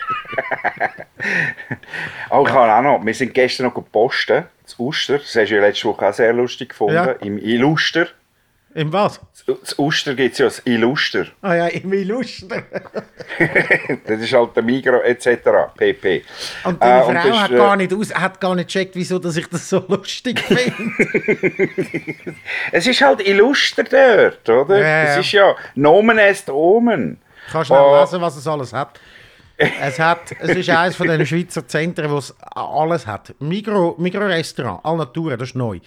[2.30, 5.18] Oh, ich habe auch noch, wir sind gestern noch gepostet, zu Uster.
[5.18, 6.96] Das hast du ja letzte Woche auch sehr lustig gefunden.
[6.96, 7.12] Ja.
[7.12, 8.08] Im Illuster.
[8.76, 9.20] Im was?
[9.34, 11.26] Zu Uster gibt es ja das Illuster.
[11.42, 12.64] Ah ja, im Illuster.
[14.06, 15.28] Das ist halt der Migro etc.
[15.76, 16.24] pp.
[16.66, 18.96] Und die Äh, Frau das ist, hat, äh, gar nicht aus, hat gar nicht gecheckt,
[18.96, 20.74] wieso dass ich das so lustig finde.
[22.72, 24.78] Es ist halt Illuster dort, oder?
[24.80, 25.04] Ja, ja.
[25.06, 27.18] Es ist ja Nomen est Omen.
[27.52, 28.00] Kannst du schnell Oh.
[28.02, 29.00] lesen, was es alles hat.
[29.58, 33.34] Es, hat, es ist eines von den Schweizer Zentren, wo es alles hat.
[33.40, 35.80] Migro, Migro-Restaurant, Alnatura, das ist neu.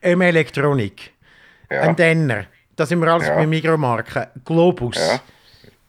[0.00, 1.12] Ähm, Elektronik,
[1.70, 1.82] Ja.
[1.82, 2.44] ein Denner,
[2.76, 3.34] da sind wir alles Ja.
[3.34, 4.26] bei Migro-Marken.
[4.44, 5.20] Globus, Ja.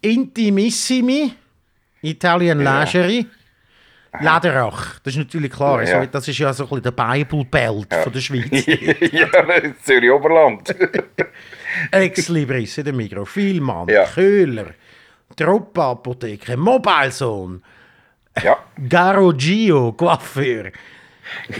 [0.01, 1.33] Intimissimi,
[2.01, 2.79] Italian Ja.
[2.83, 3.27] Lingerie,
[4.19, 6.01] Lederach, das ist natürlich klar, Ja.
[6.01, 8.65] so, das ist ja so ein bisschen der Bible-Belt von der Schweiz.
[9.11, 9.27] ja,
[9.83, 10.73] Zürich Oberland.
[11.91, 14.05] Ex Libris in der Migro, Vielmann, Ja.
[14.05, 14.67] Köhler,
[15.35, 17.61] Troppa Apotheke, Mobile Zone,
[18.43, 18.57] ja.
[18.89, 20.71] Garo Gio, Coiffeur.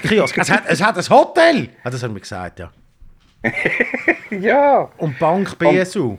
[0.08, 0.36] Kiosk.
[0.40, 1.70] Es hat, es hat ein Hotel.
[1.84, 2.72] Ah, das haben wir gesagt, ja.
[4.32, 4.90] ja.
[4.98, 6.18] Und Bank BSU.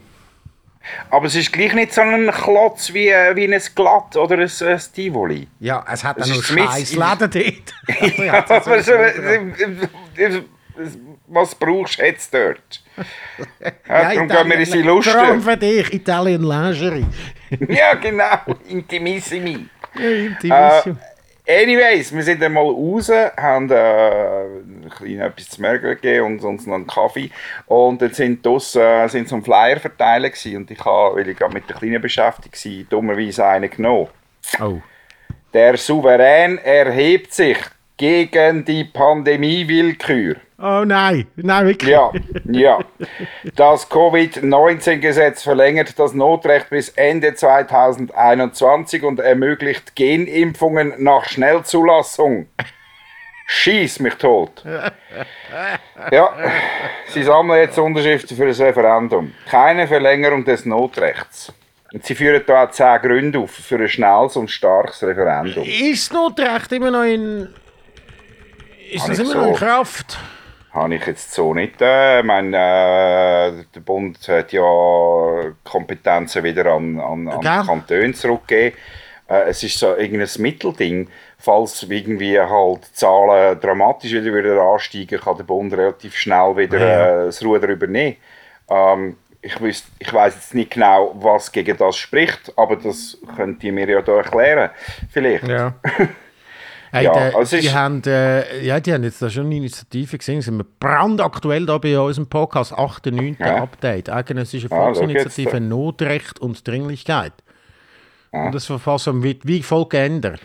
[1.11, 4.49] Aber es ist gleich nicht so ein Klotz wie, äh, wie ein Glatt oder ein,
[4.49, 5.47] ein Tivoli.
[5.59, 7.29] Ja, es hat Es noch scheiß Läden
[7.87, 8.01] dort.
[8.01, 8.91] Also, ja, aber so,
[10.31, 10.41] so-
[11.27, 12.83] was brauchst du jetzt dort?
[13.87, 15.51] Ja, darum gehen wir Italien- Vor allem Illuster.
[15.51, 17.05] für dich, Italian Lingerie.
[17.69, 18.37] Ja, genau.
[18.67, 19.65] Intimissimi.
[19.95, 20.95] Ja, Intimissimo.
[20.95, 21.10] Äh,
[21.51, 26.65] anyways, wir sind einmal raus, haben äh, ein klein etwas zu merken gegeben und uns
[26.65, 27.29] noch einen Kaffee.
[27.65, 30.57] Und dann sind draussen, äh, sind so ein Flyer verteilen gewesen.
[30.57, 34.07] und ich habe, weil ich gerade mit der Kleinen beschäftigt war, dummerweise einen genommen.
[34.61, 34.81] Oh.
[35.53, 37.57] Der Souverän erhebt sich
[38.01, 40.37] gegen die Pandemiewillkür.
[40.57, 41.91] oh nein, nein, wirklich.
[41.91, 42.11] Ja,
[42.45, 42.79] ja.
[43.55, 52.47] Das Covid-19-Gesetz verlängert das Notrecht bis Ende 2021 und ermöglicht Genimpfungen nach Schnellzulassung.
[53.45, 54.63] Schieß mich tot.
[56.11, 56.33] Ja,
[57.09, 59.33] sie sammeln jetzt Unterschriften für ein Referendum.
[59.47, 61.53] Keine Verlängerung des Notrechts.
[61.93, 65.63] Und sie führen da auch zehn Gründe auf für ein schnelles und starkes Referendum.
[65.65, 67.53] Ist das Notrecht immer noch in...
[68.91, 69.59] Ist das immer noch in so.
[69.59, 70.19] Kraft?
[70.73, 71.81] Habe ich jetzt so nicht.
[71.81, 74.61] Äh, ich meine, äh, der Bund hat ja
[75.63, 78.77] Kompetenzen wieder an, an, an die Kantone zurückgegeben.
[79.29, 81.09] Äh, es ist so irgendein Mittelding.
[81.37, 86.79] Falls irgendwie halt die Zahlen dramatisch wieder, wieder ansteigen, kann der Bund relativ schnell wieder
[86.79, 87.25] Ja.
[87.25, 88.17] das Ruder übernehmen.
[88.69, 93.63] Ähm, ich, wüs- ich weiß jetzt nicht genau, was gegen das spricht, aber das könnt
[93.63, 94.69] ihr mir ja da erklären.
[95.11, 95.47] Vielleicht.
[95.47, 95.73] Ja.
[96.91, 100.17] Hey, Ja, der, also die, haben, äh, ja, die haben jetzt da schon eine Initiative
[100.17, 103.05] gesehen, sind wir brandaktuell da bei unserem Podcast 8.
[103.07, 103.37] 9.
[103.39, 103.63] Ja.
[103.63, 104.09] Update.
[104.09, 105.59] Eidgenössische Ah, Volksinitiative da.
[105.59, 107.33] Notrecht und Dringlichkeit.
[108.31, 110.41] Und das Verfassung wird wie folgt geändert.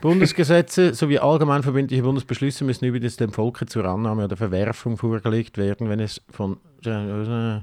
[0.00, 5.88] Bundesgesetze sowie allgemein verbindliche Bundesbeschlüsse müssen übrigens dem Volke zur Annahme oder Verwerfung vorgelegt werden,
[5.88, 7.60] wenn es von äh,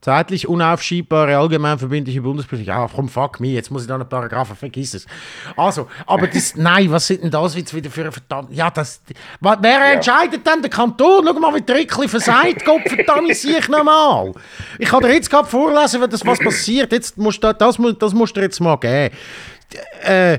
[0.00, 2.68] zeitlich unaufschiebbare allgemein verbindliche Bundesbeschlüsse.
[2.70, 5.06] Ja, komm, fuck me, jetzt muss ich da einen Paragraphen, vergiss es.
[5.56, 8.52] Also, aber das, nein, was sind denn das jetzt wieder für ein verdammt.
[8.52, 9.02] Ja, das.
[9.40, 11.24] wa- Wer entscheidet denn der Kanton?
[11.26, 14.32] Schau mal, wie Trickli versagt, Gott verdammt, sehe ich nochmal.
[14.78, 16.92] Ich kann dir jetzt gerade vorlesen, wenn das was passiert.
[16.92, 19.14] Jetzt musst du, das, das musst du dir jetzt mal geben.
[20.02, 20.38] Äh,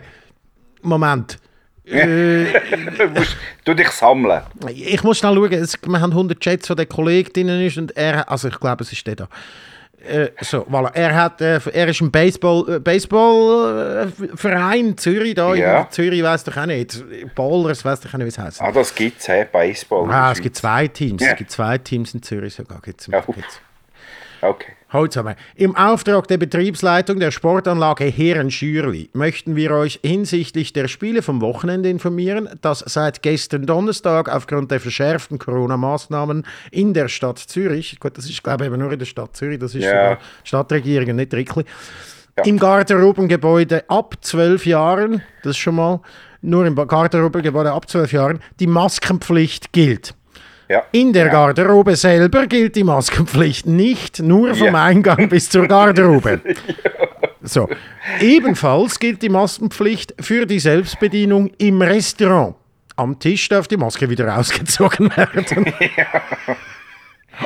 [0.81, 1.37] Moment.
[1.83, 4.41] Du musst du dich sammeln.
[4.69, 7.97] Ich muss schnell schauen, es, wir haben 100 Chats, wo der Kollege drin ist und
[7.97, 9.27] er, also ich glaube, es ist der da.
[10.07, 10.91] Äh, so, voilà.
[10.95, 15.81] Er, hat, äh, er ist im Baseball, äh, Baseballverein Zürich, da Ja.
[15.81, 17.03] in Zürich, weiß ich auch nicht.
[17.35, 18.61] Ballers, weiß ich auch nicht, wie es heißt.
[18.61, 20.09] Ah, das gibt es, hey, Baseball.
[20.11, 21.21] Ah, es gibt zwei Teams.
[21.21, 21.31] Ja.
[21.33, 22.81] Es gibt zwei Teams in Zürich sogar.
[22.81, 23.21] Gibt's, Ja.
[23.21, 23.61] gibt's.
[24.41, 24.71] Okay.
[24.93, 25.35] Wir.
[25.55, 31.89] Im Auftrag der Betriebsleitung der Sportanlage Herrenschürli möchten wir euch hinsichtlich der Spiele vom Wochenende
[31.89, 38.29] informieren, dass seit gestern Donnerstag aufgrund der verschärften Corona-Maßnahmen in der Stadt Zürich, gut, das
[38.29, 40.11] ist glaube ich eben nur in der Stadt Zürich, das ist Ja.
[40.11, 40.17] ja.
[40.43, 41.63] Stadtregierung nicht Trickli,
[42.45, 46.01] Im Garderobengebäude ab zwölf Jahren, das ist schon mal,
[46.41, 50.15] nur im Garderobengebäude ab zwölf Jahren, die Maskenpflicht gilt.
[50.71, 50.85] Ja.
[50.93, 51.31] In der ja.
[51.31, 54.85] Garderobe selber gilt die Maskenpflicht nicht, nur vom Ja.
[54.85, 56.39] Eingang bis zur Garderobe.
[57.43, 57.67] So.
[58.19, 62.53] Ebenfalls gilt die Maskenpflicht für die Selbstbedienung im Restaurant.
[62.95, 65.73] Am Tisch darf die Maske wieder ausgezogen werden.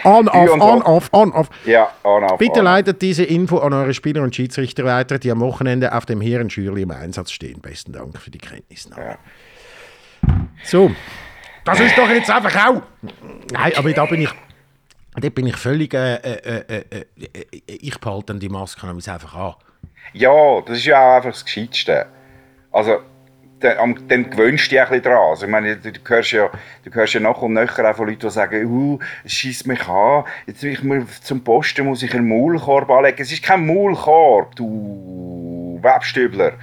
[0.03, 0.86] On, off, on, off.
[0.86, 1.49] off, on, off.
[1.65, 2.65] Ja, on, auf, Bitte on.
[2.65, 6.82] leitet diese Info an eure Spieler und Schiedsrichter weiter, die am Wochenende auf dem Herrenschürli
[6.82, 7.61] im Einsatz stehen.
[7.61, 9.17] Besten Dank für die Kenntnisnahme.
[10.63, 10.91] So,
[11.66, 12.82] das ist doch jetzt einfach auch.
[13.51, 14.30] Nein, aber da bin ich,
[15.16, 15.93] da bin ich völlig.
[15.93, 19.55] Äh, äh, äh, äh, äh, ich behalte dann die Maske nämlich einfach an.
[20.13, 22.05] Ja, das ist ja auch einfach das Gescheitste.
[22.72, 22.99] Also,
[23.59, 25.18] dann, dann gewöhnst du dich ein bisschen dran.
[25.18, 26.49] Also, ich meine, du, du, hörst ja,
[26.84, 29.88] du hörst ja nach und nachher auch von Leuten, die sagen, uh, es schießt mich
[29.88, 33.22] an, jetzt will ich mir zum Posten muss ich einen Maulkorb anlegen.
[33.22, 36.53] Es ist kein Maulkorb, du Webstübler.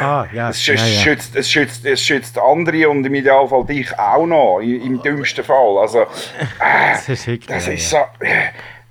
[0.00, 0.48] Ah, ja.
[0.54, 4.60] Es schützt, es schützt, es schützt, es schützt andere und im Idealfall dich auch noch,
[4.60, 5.78] im, dümmsten Fall.
[5.78, 6.06] Also, äh,
[6.92, 8.08] Das ist wirklich, das ja, ist ja.
[8.18, 8.26] so.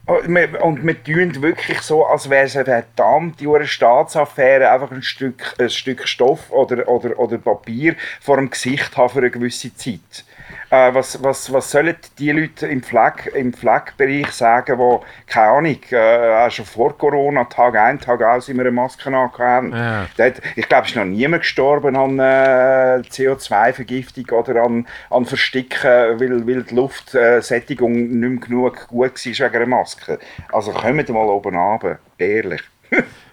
[0.06, 5.02] Und wir, und wir tun wirklich so, als wäre es eine verdammte Staatsaffäre, einfach ein
[5.02, 9.74] Stück, ein Stück Stoff oder, oder, oder Papier vor dem Gesicht haben für eine gewisse
[9.76, 10.26] Zeit.
[10.74, 15.78] Äh, was, was, was sollen die Leute im, Pfleg, im Pflegebereich sagen, die, keine Ahnung,
[15.92, 20.08] äh, auch schon vor Corona, Tag ein, Tag aus, immer eine Maske angehabt Ja.
[20.18, 26.20] Dort, ich glaube, es ist noch niemand gestorben an äh, CO2-Vergiftung oder an, an Versticken,
[26.20, 30.18] weil, weil die Luftsättigung nicht mehr genug gut war wegen einer Maske.
[30.52, 32.64] Also kommt mal oben runter, ehrlich.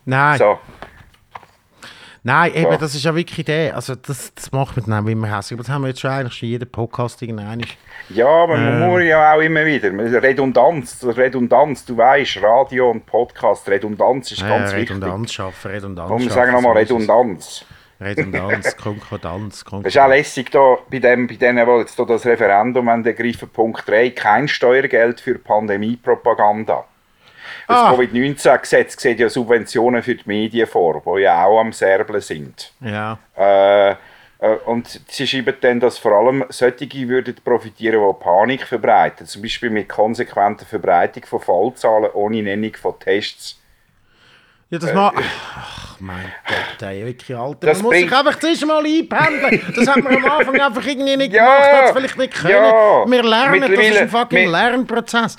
[0.04, 0.58] Nein, So,
[2.22, 3.74] nein, eben, das ist ja wirklich der.
[3.74, 5.58] Also, das, das macht mich dann immer hässlich.
[5.58, 7.64] Aber das haben wir jetzt schon eigentlich schon jeden Podcast irgendein.
[8.08, 9.90] ja, aber man muss ja auch immer wieder.
[10.22, 14.90] Redundanz, Redundanz, du weißt, Radio und Podcast, Redundanz ist Ja, ganz wichtig.
[14.90, 16.76] Redundanz schaffen, Redundanz schaffen, sagen nochmal.
[16.76, 17.64] Redundanz.
[18.00, 22.24] Redundanz, Konkordanz, Das ist auch lässig da, bei, dem, bei denen, die jetzt da das
[22.24, 26.84] Referendum ergriffen, Punkt 3, kein Steuergeld für Pandemiepropaganda.
[27.70, 27.92] Das Ah.
[27.94, 32.72] Covid-19-Gesetz sieht ja Subventionen für die Medien vor, die ja auch am Serblen sind.
[32.80, 33.18] Ja.
[33.36, 33.96] Äh, äh,
[34.66, 39.26] und sie schreiben dann, dass vor allem solche würden profitieren, die Panik verbreiten.
[39.26, 43.56] Zum Beispiel mit konsequenter Verbreitung von Fallzahlen ohne Nennung von Tests.
[44.70, 45.12] Ja, das mal.
[45.16, 47.66] Ach, mein Gott, ey, wirklich, Alter.
[47.66, 49.72] Das man muss sich einfach zuerst mal einpendeln.
[49.74, 52.54] Das hat man am Anfang einfach irgendwie nicht Ja, gemacht, hat es vielleicht nicht können.
[52.54, 53.04] ja.
[53.06, 55.36] Wir lernen, das ist ein fucking Lernprozess.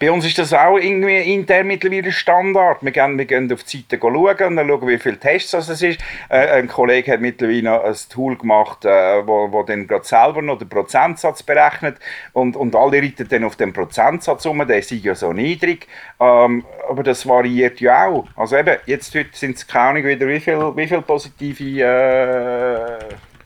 [0.00, 2.78] Bei uns ist das auch irgendwie intern mittlerweile Standard.
[2.80, 5.68] Wir gehen, wir gehen auf die Seite schauen und dann schauen, wie viele Tests das
[5.68, 6.00] ist.
[6.30, 10.40] Äh, ein Kollege hat mittlerweile noch ein Tool gemacht, äh, wo, wo dann gerade selber
[10.40, 11.98] noch den Prozentsatz berechnet
[12.32, 15.86] und, und alle reiten dann auf den Prozentsatz um, der ist ja so niedrig.
[16.18, 18.24] Ähm, aber das variiert ja auch.
[18.36, 22.98] Also eben, jetzt heute sind es keine Ahnung wieder, wie viel, wie viel positive äh,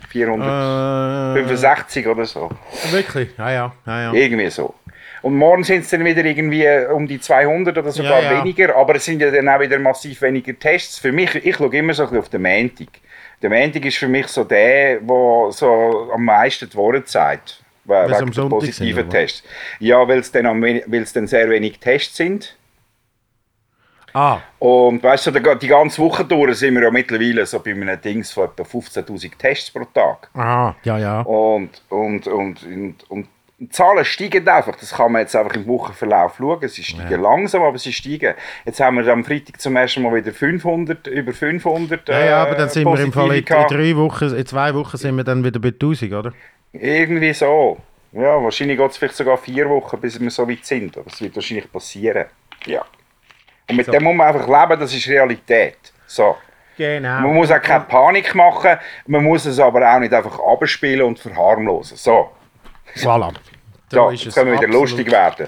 [0.08, 2.48] 465 Äh, oder so.
[2.92, 3.30] wirklich?
[3.36, 4.12] Ja, ja, ja, ja.
[4.12, 4.72] Irgendwie so.
[5.24, 8.38] Und morgen sind es dann wieder irgendwie um die 200 oder sogar Ja, ja.
[8.44, 10.98] weniger, aber es sind ja dann auch wieder massiv weniger Tests.
[10.98, 12.88] Für mich, ich schaue immer so ein bisschen auf den Montag.
[13.40, 17.64] Der Montag ist für mich so der, der so am meisten die Worte sagt.
[17.84, 19.08] we- es am Wegen der positiven?
[19.10, 19.42] Tests.
[19.78, 22.56] Ja, weil es dann, weil dann sehr wenig Tests sind.
[24.12, 27.72] Ah, Und weißt du, die die ganze Woche durch sind wir ja mittlerweile so bei
[27.72, 30.28] einem Dings von etwa 15.000 Tests pro Tag.
[30.34, 31.20] ah, ja, ja.
[31.22, 33.26] Und, und, und, und, und
[33.58, 34.76] die Zahlen steigen einfach.
[34.76, 36.68] Das kann man jetzt einfach im Wochenverlauf schauen.
[36.68, 38.34] Sie steigen langsam, aber sie steigen.
[38.64, 42.52] Jetzt haben wir am Freitag zum ersten Mal wieder 500, über 500 Ja, ja, aber
[42.52, 45.24] äh, dann sind wir im Fall in, in drei Wochen, in zwei Wochen sind wir
[45.24, 46.32] dann wieder bei 1000, oder?
[46.72, 47.78] Irgendwie so.
[48.12, 50.96] Ja, wahrscheinlich geht es vielleicht sogar vier Wochen, bis wir so weit sind.
[50.98, 52.26] Aber es wird wahrscheinlich passieren.
[52.66, 52.84] Ja.
[53.68, 53.92] Und mit So.
[53.92, 55.78] dem muss man einfach leben, das ist Realität.
[56.06, 56.36] So.
[56.76, 57.20] Genau.
[57.20, 61.18] Man muss auch keine Panik machen, man muss es aber auch nicht einfach abspielen und
[61.18, 61.96] verharmlosen.
[61.96, 62.30] So.
[62.96, 63.32] Voilà.
[63.90, 65.46] Da Ja, ist jetzt es können wir wieder lustig werden.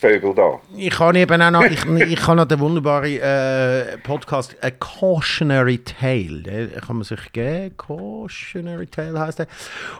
[0.00, 0.60] Vögel da.
[0.76, 5.78] Ich habe eben auch noch, ich, ich habe noch den wunderbaren äh, Podcast A Cautionary
[5.78, 6.42] Tale.
[6.42, 7.76] Den kann man sich geben.
[7.76, 9.46] Cautionary Tale heißt der.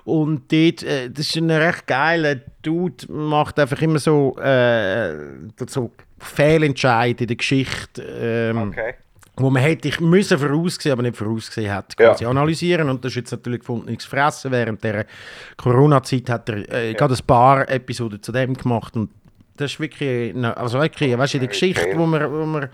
[0.04, 5.14] Und dort, äh, das ist ein recht geiler Dude, macht einfach immer so, äh,
[5.68, 8.02] so Fehlentscheid in der Geschichte.
[8.02, 8.94] Ähm, Okay.
[9.40, 12.08] Wo man hätte ich müssen voraussehen, aber nicht vorausgesehen hat, Ja.
[12.10, 12.88] quasi analysieren.
[12.88, 14.50] Und das ist jetzt natürlich gefunden nichts fressen.
[14.50, 15.06] Während der
[15.56, 18.96] Corona-Zeit hat er äh, gerade ein paar Episoden zu dem gemacht.
[18.96, 19.10] Und
[19.56, 22.68] das ist wirklich, also wirklich, weißt du, der Geschichte, wo man, wo man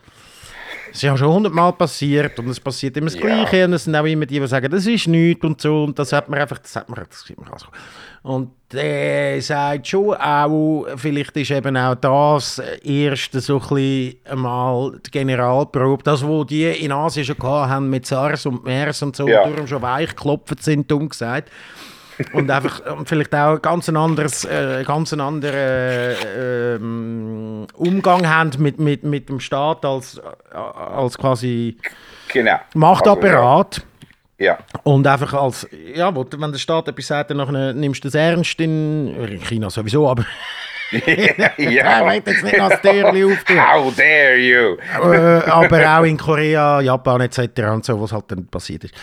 [0.94, 3.96] Es ist ja schon hundertmal passiert und es passiert immer das Gleiche und es sind
[3.96, 6.58] auch immer die, die sagen, das ist nichts und so und das hat man einfach,
[6.58, 7.66] das hat man, das sieht man also.
[8.22, 14.92] Und der sagt schon auch, vielleicht ist eben auch das erste so ein bisschen einmal
[15.04, 19.16] die Generalprobe, das, wo die in Asien schon gehabt haben mit SARS und MERS und
[19.16, 19.42] so, Ja.
[19.42, 21.50] und darum schon weich geklopft sind, dumm gesagt.
[22.32, 28.50] Und einfach und vielleicht auch ganz ein anderes, äh, ganz einen anderen ähm, Umgang haben
[28.58, 31.76] mit, mit, mit dem Staat als, äh, als quasi
[32.34, 32.58] Genau.
[32.74, 33.76] Machtapparat.
[33.76, 33.88] Also,
[34.38, 34.58] ja.
[34.82, 39.14] Und einfach als, ja, wenn der Staat etwas sagt, dann nimmst du es ernst in,
[39.14, 40.24] in China sowieso, aber
[41.58, 42.12] ja.
[42.14, 43.58] ich jetzt nicht noch das Türchen auftun.
[43.72, 44.76] How dare you?
[45.12, 47.40] äh, aber auch in Korea, Japan etc.
[47.72, 48.94] und so, was halt dann passiert ist.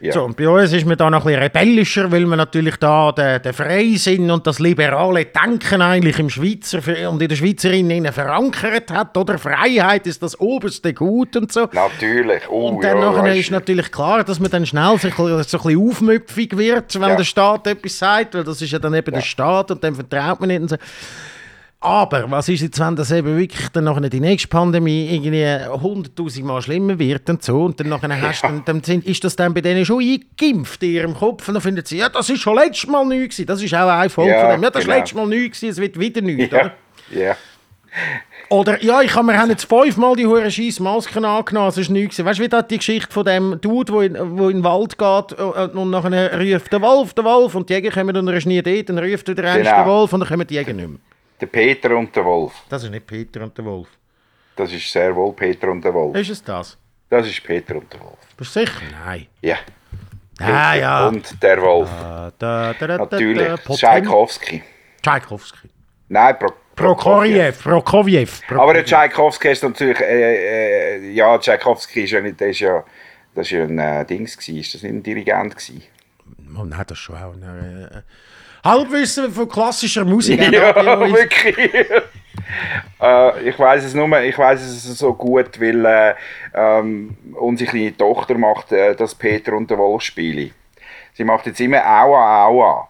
[0.00, 0.12] Ja.
[0.12, 3.10] So, und bei uns ist man da noch ein bisschen rebellischer, weil man natürlich da
[3.10, 6.78] den, den Freisinn und das liberale Denken eigentlich im Schweizer
[7.10, 9.38] und in der Schweizerin verankert hat, oder?
[9.38, 11.68] Freiheit ist das oberste Gut und so.
[11.72, 12.42] Natürlich.
[12.48, 15.88] Oh, Und dann ja, ist natürlich klar, dass man dann schnell bisschen, so ein bisschen
[15.88, 17.16] aufmüpfig wird, wenn Ja.
[17.16, 20.40] der Staat etwas sagt, weil das ist ja dann eben der Staat und dem vertraut
[20.40, 20.60] man nicht.
[20.62, 20.76] Und so.
[21.80, 26.42] Aber was ist jetzt, wenn das eben wirklich dann nachher die nächste Pandemie irgendwie 100'000
[26.44, 29.36] Mal schlimmer wird und so und dann nachher hast du, dann, dann sind, ist das
[29.36, 32.40] dann bei denen schon eingeimpft in ihrem Kopf und dann finden sie, ja, das ist
[32.40, 33.46] schon letztes Mal nichts gewesen.
[33.46, 34.62] Das ist auch ein Folge Ja, von dem.
[34.64, 34.98] Ja, das ist genau.
[34.98, 36.60] letztes Mal nichts gewesen, es wird wieder nichts, Ja.
[36.60, 36.72] oder?
[37.12, 37.36] Ja.
[38.50, 41.90] Oder, ja, ich habe mir haben jetzt fünfmal die hure scheiß Masken angenommen, es ist
[41.90, 42.16] nichts.
[42.16, 42.26] gewesen.
[42.28, 44.98] Weißt du, wie das die Geschichte von dem Dude, der in, wo in den Wald
[44.98, 48.34] geht äh, und nachher ruft der Wolf, der Wolf und die Jäger kommen und er
[48.34, 49.62] ist nie dort, dann ruft wieder Genau.
[49.62, 50.98] der Wolf und dann kommen die Jäger nicht mehr.
[51.40, 52.52] Der Peter und der Wolf.
[52.68, 53.88] Das ist nicht Peter und der Wolf.
[54.56, 56.16] Das ist sehr wohl Peter und der Wolf.
[56.16, 56.76] Ist es das?
[57.08, 58.18] Das ist Peter und der Wolf.
[58.36, 58.80] Bist du sicher?
[59.04, 59.26] Nein.
[59.40, 59.56] Ja.
[60.40, 61.08] Ah, ja.
[61.08, 61.88] Und der Wolf.
[61.90, 63.60] Da, da, da, Natürlich.
[63.64, 64.62] Tchaikovsky.
[65.02, 65.68] Tchaikovsky.
[66.08, 67.52] Nein, Pro Prokofjew.
[67.62, 68.30] Prokofjew.
[68.50, 72.84] Aber der Tchaikovsky ist natürlich, äh, äh, ja, Tchaikovsky ist ja nicht, der ist ja,
[73.34, 75.82] das ist ja ein äh, Dings gewesen, ist das nicht ein Dirigent gewesen?
[76.56, 77.34] Oh, nein, das schon auch.
[77.34, 78.02] Äh, äh,
[78.64, 80.40] Halbwissen von klassischer Musik.
[80.52, 81.74] Ja, wirklich.
[83.00, 86.14] äh, ich weiß es nur, ich weiß es so gut, weil äh,
[86.54, 90.50] ähm, unsere kleine Tochter macht äh, das Peter und der Wolf Spiele.
[91.14, 92.88] Sie macht jetzt immer Aua Aua.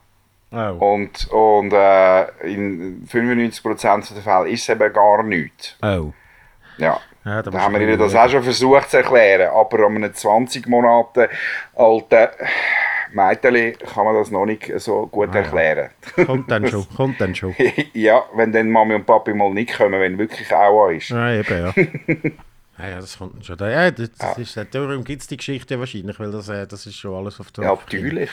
[0.50, 0.94] Oh.
[0.94, 5.76] Und, und äh, in 95% der Fälle ist es eben gar nichts.
[5.82, 6.12] Oh.
[6.78, 7.00] Ja.
[7.24, 10.66] Ja, da haben wir ihnen das auch schon versucht zu erklären, aber an einem 20
[10.66, 11.28] Monate
[11.76, 12.28] alten
[13.12, 15.90] Mädchen kann man das noch nicht so gut erklären.
[16.26, 17.54] Kommt dann schon, kommt dann schon.
[17.92, 21.10] ja, wenn dann Mami und Papi mal nicht kommen, wenn wirklich Aua ist.
[21.10, 21.72] Ja, eben, ja.
[22.78, 23.58] ja, ja, das kommt schon.
[23.58, 26.96] Ja, das, das ist, darum gibt es die Geschichte wahrscheinlich, weil das, äh, das ist
[26.96, 28.30] schon alles auf der Ja, natürlich.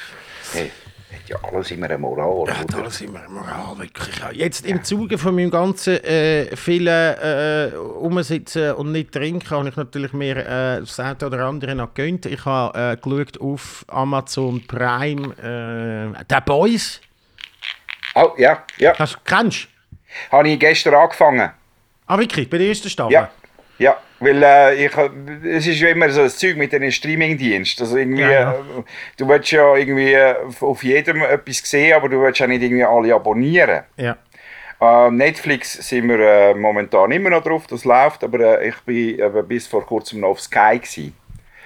[0.54, 0.72] Hey,
[1.12, 2.48] hat ja alles immer eine Moral.
[2.48, 2.84] Ja, oder?
[2.84, 4.16] da sind wir Moral, wirklich.
[4.34, 9.76] Jetzt im Zuge von meinem ganzen äh, vielen äh, Umsitzen und nicht trinken, habe ich
[9.76, 12.26] natürlich mir äh, das eine oder andere noch gegönnt.
[12.26, 17.02] Ich habe äh, geschaut auf Amazon Prime äh, «The Boys».
[18.16, 18.98] Oh, ja, ja.
[18.98, 20.38] Hast, kennst du?
[20.38, 21.52] Habe ich gestern angefangen.
[22.08, 22.50] Ah, wirklich?
[22.50, 23.14] Bei der ersten Staffel?
[23.14, 23.30] Ja.
[23.78, 24.92] Ja, weil äh, ich,
[25.44, 27.86] es ist ja immer so ein Zeug mit den Streamingdiensten.
[27.86, 28.52] Also irgendwie, Ja, ja.
[28.54, 28.84] äh,
[29.18, 32.84] du willst ja irgendwie äh, auf jedem etwas sehen, aber du willst ja nicht irgendwie
[32.84, 33.84] alle abonnieren.
[33.98, 34.18] Ja.
[34.82, 39.48] Äh, Netflix sind wir äh, momentan immer noch drauf, das läuft, aber äh, ich bin
[39.48, 41.16] bis vor kurzem noch auf Sky gewesen.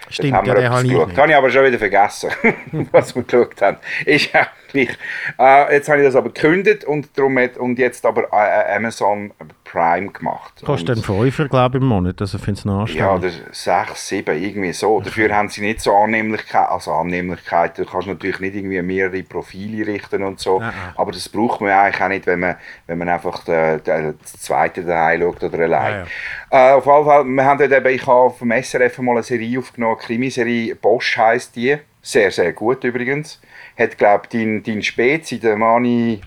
[0.09, 1.17] Stimmt, haben ja, wir den etwas habe ich.
[1.17, 2.31] Habe ich aber schon wieder vergessen,
[2.91, 3.77] was wir geschaut haben.
[4.05, 4.97] Ist ja gleich.
[5.37, 9.31] Äh, jetzt habe ich das aber gekündigt und, darum hat, und jetzt aber äh, Amazon
[9.69, 10.63] Prime gemacht.
[10.65, 13.41] Kostet einen Fünfer, glaube ich, im Monat, also finde es noch ja, anständig.
[13.45, 14.99] oder 6, 7, irgendwie so.
[14.99, 19.85] Dafür haben sie nicht so Annehmlichkeit, also Annehmlichkeit, du kannst natürlich nicht irgendwie mehrere Profile
[19.85, 20.73] richten und so, Nein.
[20.95, 22.55] aber das braucht man eigentlich auch nicht, wenn man,
[22.87, 26.07] wenn man einfach den, den, das zweite daheim schaut oder allein.
[26.49, 29.23] Äh, auf jeden Fall, wir haben dort eben, ich habe auf dem SRF mal eine
[29.23, 31.77] Serie aufgenommen, eine Krimiserie, Bosch heisst die,
[32.11, 33.39] sehr, sehr gut übrigens.
[33.77, 36.21] Hat, glaube ich, dein, dein Spezi, der Mani...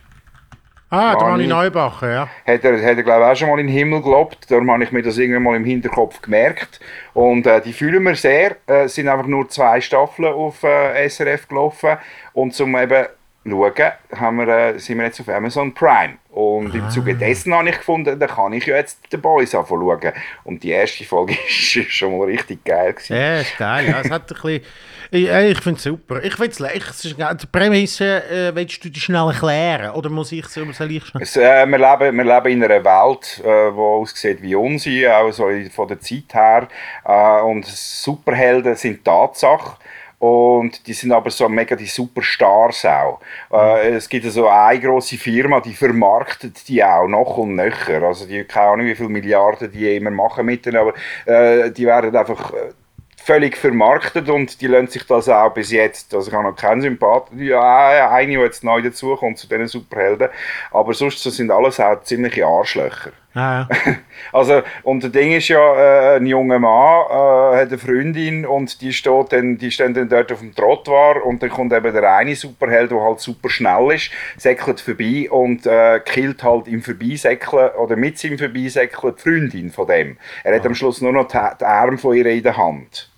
[0.91, 2.29] Ah, der Mani Mani- Neubacher, ja.
[2.47, 4.51] hat er, hat er glaube ich, auch schon mal in den Himmel gelobt.
[4.51, 6.81] Darum habe ich mir das irgendwann mal im Hinterkopf gemerkt.
[7.15, 8.57] Und äh, die fühlen wir sehr.
[8.67, 11.97] Äh, Es sind einfach nur zwei Staffeln auf äh, SRF gelaufen.
[12.35, 13.07] Und zum eben
[13.45, 16.19] schauen, haben wir, äh, sind wir jetzt auf Amazon Prime.
[16.31, 19.83] Und im Zuge dessen habe ich gefunden, da kann ich ja jetzt The Boys anfangen
[19.83, 20.13] schauen.
[20.45, 22.95] Und die erste Folge ist schon mal richtig geil.
[22.95, 23.15] Gewesen.
[23.15, 23.89] Ja, ist geil.
[23.89, 24.63] Ja, es hat ein bisschen...
[25.11, 26.25] Ich, äh, ich finde es super.
[26.25, 27.19] Ich finde es ist.
[27.19, 29.91] Die Prämisse, äh, willst du die schnell erklären?
[29.91, 31.23] Oder muss ich soll ich schnell...
[31.23, 35.15] Es, äh, wir, leben, wir leben in einer Welt, die äh, wo aussieht wie unsere,
[35.15, 36.69] auch so von der Zeit her.
[37.05, 39.77] Äh, und Superhelden sind Tatsache.
[40.23, 43.21] Und die sind aber so mega die Superstars auch.
[43.53, 48.01] Äh, es gibt so eine grosse Firma, die vermarktet die auch noch und nöcher.
[48.05, 50.95] Also die keine Ahnung, wie viele Milliarden die immer machen mit denen, aber
[51.27, 52.71] äh, die werden einfach äh,
[53.21, 56.83] völlig vermarktet und die lassen sich das auch bis jetzt, also ich habe noch keinen
[56.83, 60.29] Sympathie, ja, eine, die jetzt neu dazukommt zu diesen Superhelden,
[60.71, 63.11] aber sonst sind alles auch ziemliche Arschlöcher.
[63.35, 63.97] Ah, ja.
[64.33, 68.81] Also, und das Ding ist ja, äh, ein junger Mann äh, hat eine Freundin und
[68.81, 72.15] die, steht dann, die stehen dann dort auf dem Trottoir und dann kommt eben der
[72.15, 77.71] eine Superheld, der halt super schnell ist, säckelt vorbei und äh, killt halt im Vorbeisäckeln
[77.71, 80.19] oder mit seinem Vorbeisäckeln die Freundin von dem.
[80.45, 83.12] Er hat am Schluss nur noch die, die Arme von ihr in der Hand.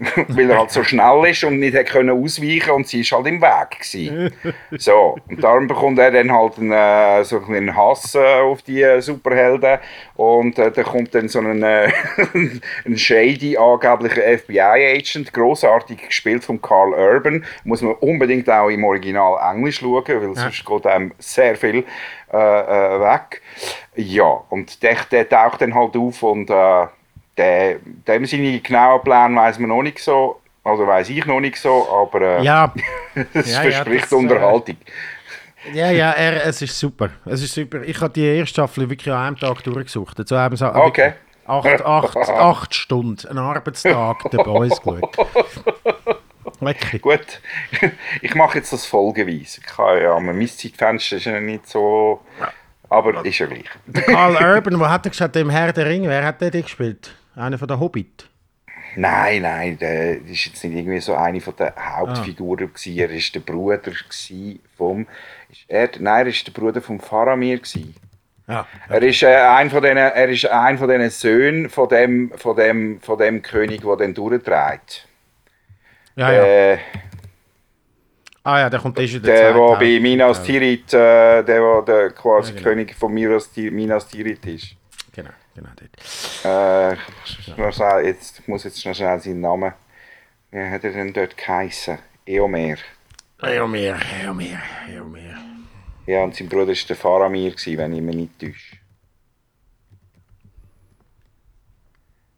[0.28, 3.26] weil er halt so schnell ist und nicht hat können ausweichen und sie ist halt
[3.26, 4.32] im Weg gewesen.
[4.78, 8.82] So, und darum bekommt er dann halt einen, äh, so einen Hass äh, auf die
[8.82, 9.78] äh, Superhelden
[10.16, 11.90] und äh, da kommt dann so ein, äh,
[12.86, 19.38] ein shady angeblicher FBI-Agent, großartig gespielt von Carl Urban, muss man unbedingt auch im Original
[19.52, 21.84] Englisch schauen, weil sonst geht einem sehr viel
[22.32, 23.42] äh, weg.
[23.96, 26.86] Ja, und der, der taucht dann halt auf und äh,
[27.40, 27.76] der,
[28.06, 31.88] dem seine genauen Pläne weiß man noch nicht so, also weiß ich noch nicht so,
[31.90, 32.72] aber äh, ja,
[33.34, 34.76] es Ja, ja, verspricht das, äh, Unterhaltung.
[35.72, 37.10] ja, ja er, es ist super.
[37.24, 37.82] Es ist super.
[37.82, 40.16] Ich habe die erste Staffel wirklich an einem Tag durchgesucht.
[40.28, 41.14] So haben sie Okay.
[41.46, 45.16] acht, acht, acht Stunden, einen Arbeitstag der Boys geschaut.
[46.60, 47.00] Wirklich.
[47.02, 47.40] Gut,
[48.20, 49.60] ich mache jetzt das folgeweise.
[49.60, 52.20] Ich kann, ja, mein Zeitfenster ist ja nicht so,
[52.90, 53.64] aber ist ja gleich.
[54.06, 57.14] Carl Urban, wo hat er gesagt, im Herr der Ringe, wer hat der die gespielt?
[57.36, 58.28] Einer von der Hobbit.
[58.96, 61.98] Nein, nein, der ist jetzt nicht irgendwie so eine von der Ah.
[61.98, 62.98] Hauptfiguren gewesen.
[62.98, 63.92] Er ist der Bruder
[64.76, 65.06] vom,
[65.48, 67.94] ist er, nein, er ist der Bruder vom Faramir gewesen.
[68.48, 68.66] Ja.
[68.88, 72.56] Er ist, äh, ein von denen, er ist ein von diesen Söhnen von dem, von
[72.56, 75.06] dem, von dem König, der den durchträgt.
[76.16, 76.42] Ja, ja.
[76.44, 76.78] Äh,
[78.42, 80.00] Ah ja, der kommt erst in der, zweiten der bei Hälfte.
[80.00, 82.70] Minas Tirith, äh, der, der, der quasi Ja, genau.
[82.70, 84.76] König von Minas Tirith ist.
[85.60, 86.94] Genau, dort.
[86.96, 89.72] Äh, schnell- jetzt, ich muss jetzt noch schnell seinen Namen.
[90.50, 91.98] Wie hat er denn dort geheißen?
[92.26, 92.76] Eomer.
[93.42, 95.36] Eomer, Eomer, Eomer.
[96.06, 98.76] Ja, und sein Bruder war der Faramir, wenn ich mich nicht täusche.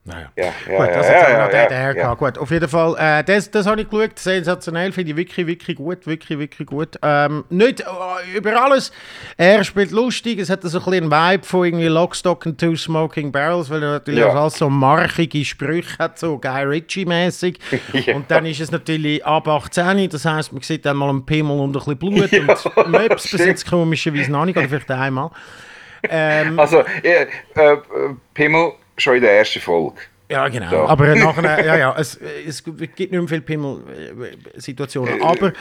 [0.05, 0.33] Naja.
[0.37, 1.93] Ja, ja, Gut, ja, das ja, hat ja, auch noch der, ja, ja.
[1.93, 2.19] gehabt.
[2.19, 5.77] Gut, auf jeden Fall, äh, das, das habe ich geschaut, sensationell, finde ich wirklich, wirklich
[5.77, 6.99] gut, wirklich, wirklich gut.
[7.03, 7.85] Ähm, nicht äh,
[8.37, 8.91] über alles,
[9.37, 12.75] er spielt lustig, es hat so ein bisschen einen Vibe von irgendwie Lockstock and Two
[12.75, 14.31] Smoking Barrels, weil er natürlich Ja.
[14.31, 17.59] auch alles so markige Sprüche hat, so Guy Ritchie-mäßig.
[17.93, 18.17] Ja.
[18.17, 21.77] Und dann ist es natürlich ab 18, das heisst, man sieht einmal einen Pimmel und
[21.77, 22.33] ein bisschen Blut
[22.77, 25.31] und Möps jetzt komischerweise noch nicht, oder vielleicht einmal.
[26.11, 27.77] Ähm, Also, äh, äh,
[28.35, 28.73] Pimmel
[29.03, 30.01] schon in der ersten Folge.
[30.33, 30.71] Ja, genau.
[30.71, 30.89] So.
[30.89, 35.23] Aber nachher, ja, ja, es, es gibt nicht mehr viele Pimmel-Situationen.
[35.23, 35.53] Aber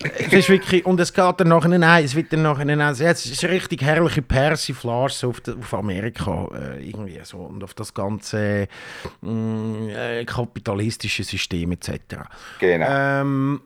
[0.00, 3.00] es ist wirklich, und es geht dann nachher, nein, es wird dann nachher, nein, es
[3.00, 7.94] ist eine richtig herrliche Persiflage so auf, auf Amerika äh, irgendwie so und auf das
[7.94, 8.68] ganze
[9.20, 11.90] mh, äh, kapitalistische System etc.
[12.58, 12.86] Genau.
[12.88, 13.60] Ähm,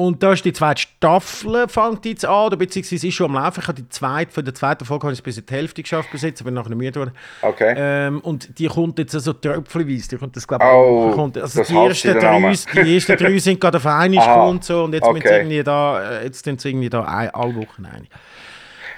[0.00, 3.60] und da ist die zweite Staffel, fängt jetzt an, oder beziehungsweise ist schon am Laufen.
[3.60, 5.82] Ich habe die zweite, von der zweiten Folge habe ich es bis in die Hälfte
[5.82, 7.12] geschafft, bis jetzt, aber nachher müde geworden.
[7.42, 7.74] Okay.
[7.76, 10.08] Ähm, und die kommt jetzt so tröpfelweise.
[10.08, 13.60] Die kommt das, glaub, ich, Oh, kommt, also die ersten, drei, die ersten drei sind
[13.60, 14.84] gerade auf einmal und so.
[14.84, 15.20] Und jetzt okay.
[15.22, 18.08] sie irgendwie da, äh, jetzt sind sie irgendwie da ein, alle Wochen ein.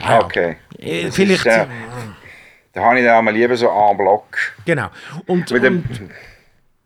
[0.00, 0.20] Ah.
[0.20, 0.56] Okay.
[0.78, 1.66] Äh, Vielleicht, Ist, äh,
[2.72, 4.24] da habe ich dann einmal lieber so en bloc.
[4.64, 4.86] genau.
[5.26, 5.84] Und, Mit dem,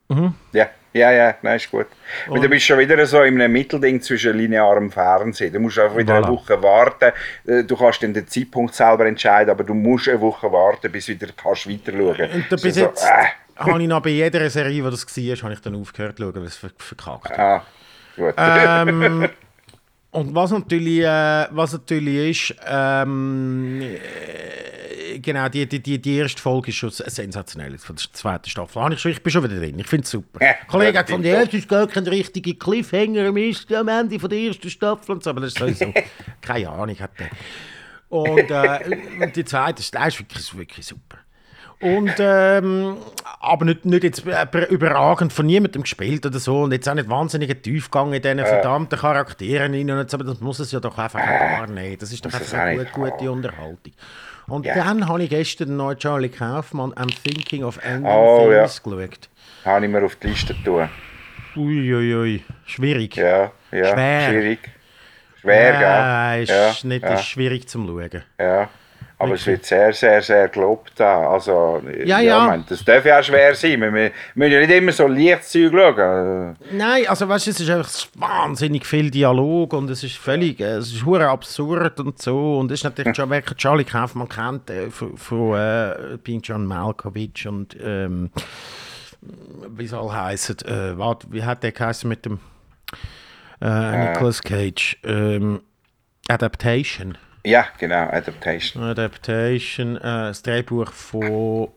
[0.09, 1.87] und ja, ja, ja, nein, ist gut.
[2.29, 5.53] Und du bist schon wieder so in einem Mittelding zwischen linearem Fernsehen.
[5.53, 6.25] Du musst einfach wieder Voilà.
[6.25, 7.13] eine Woche warten.
[7.47, 11.07] Äh, Du kannst dann den Zeitpunkt selber entscheiden, aber du musst eine Woche warten, bis
[11.07, 12.63] du wieder kannst weiter schauen und da kannst.
[12.65, 13.27] bis so, jetzt äh,
[13.57, 16.35] habe ich noch bei jeder Serie, die das war, habe ich dann aufgehört zu schauen,
[16.35, 17.39] weil es ver verkackt hat.
[17.39, 17.63] ah,
[18.17, 18.35] gut.
[18.37, 19.29] ähm,
[20.17, 26.41] und was natürlich, äh, was natürlich ist, ähm, äh, genau, die, die, die, die erste
[26.41, 28.81] Folge ist schon sensationell von der zweiten Staffel.
[28.81, 30.43] Habe Ich, ich bin schon wieder drin, ich finde es super.
[30.43, 34.39] Ja, Kollege hat von der ersten ist gar kein richtiger Cliffhanger am Ende von der
[34.39, 35.93] ersten Staffel und so, aber das ist sowieso,
[36.41, 37.29] keine Ahnung, hat der.
[38.09, 41.19] Und, äh, und die zweite ist, ist wirklich, wirklich super.
[41.81, 42.97] Und, ähm,
[43.41, 47.09] aber nicht, nicht jetzt äh, überragend von niemandem gespielt oder so und jetzt auch nicht
[47.11, 50.97] wahnsinniger Tiefgang in diesen verdammten Charakteren rein und so, aber das muss es ja doch
[50.97, 52.01] einfach gar nicht.
[52.01, 53.93] Das ist doch einfach eine gute, gute Unterhaltung.
[54.49, 54.75] Und Ja.
[54.75, 58.61] dann habe ich gestern den neuen Charlie Kaufmann «I'm Thinking of Ending Oh, ja.
[58.61, 59.29] Things» geschaut.
[59.65, 60.89] habe ich mir auf die Liste tun.
[61.57, 63.17] Uiuiui, ui, schwierig.
[63.17, 64.29] Ja, ja, Schwer.
[64.31, 64.59] schwierig.
[65.41, 66.43] Schwer, ja, gell?
[66.45, 66.51] ist
[66.83, 68.23] Ja, nicht ja, ist schwierig zum Schauen.
[68.41, 68.69] ja.
[69.19, 71.01] Aber es wird sehr, sehr, sehr gelobt.
[71.01, 72.43] Also, Ja, ja.
[72.43, 73.81] ich meine, das darf ja auch schwer sein.
[73.81, 76.57] Wir, wir müssen ja nicht immer so Lichtzeug schauen.
[76.73, 80.77] Nein, also weißt du, es ist einfach wahnsinnig viel Dialog und es ist völlig, äh,
[80.77, 84.69] es ist hure absurd und so und es ist natürlich schon, wer Charlie Kaufmann kennt,
[84.69, 88.31] äh, von, von äh, Pink John Malkovich und ähm,
[89.69, 92.39] wie soll heißen, äh, warte, wie hat der geheißen mit dem
[93.63, 94.99] äh, Nicolas Cage?
[95.05, 95.61] Ähm,
[96.29, 97.17] Adaptation.
[97.47, 98.83] Ja, genau, Adaptation.
[98.83, 101.69] Adaptation, äh, das Drehbuch von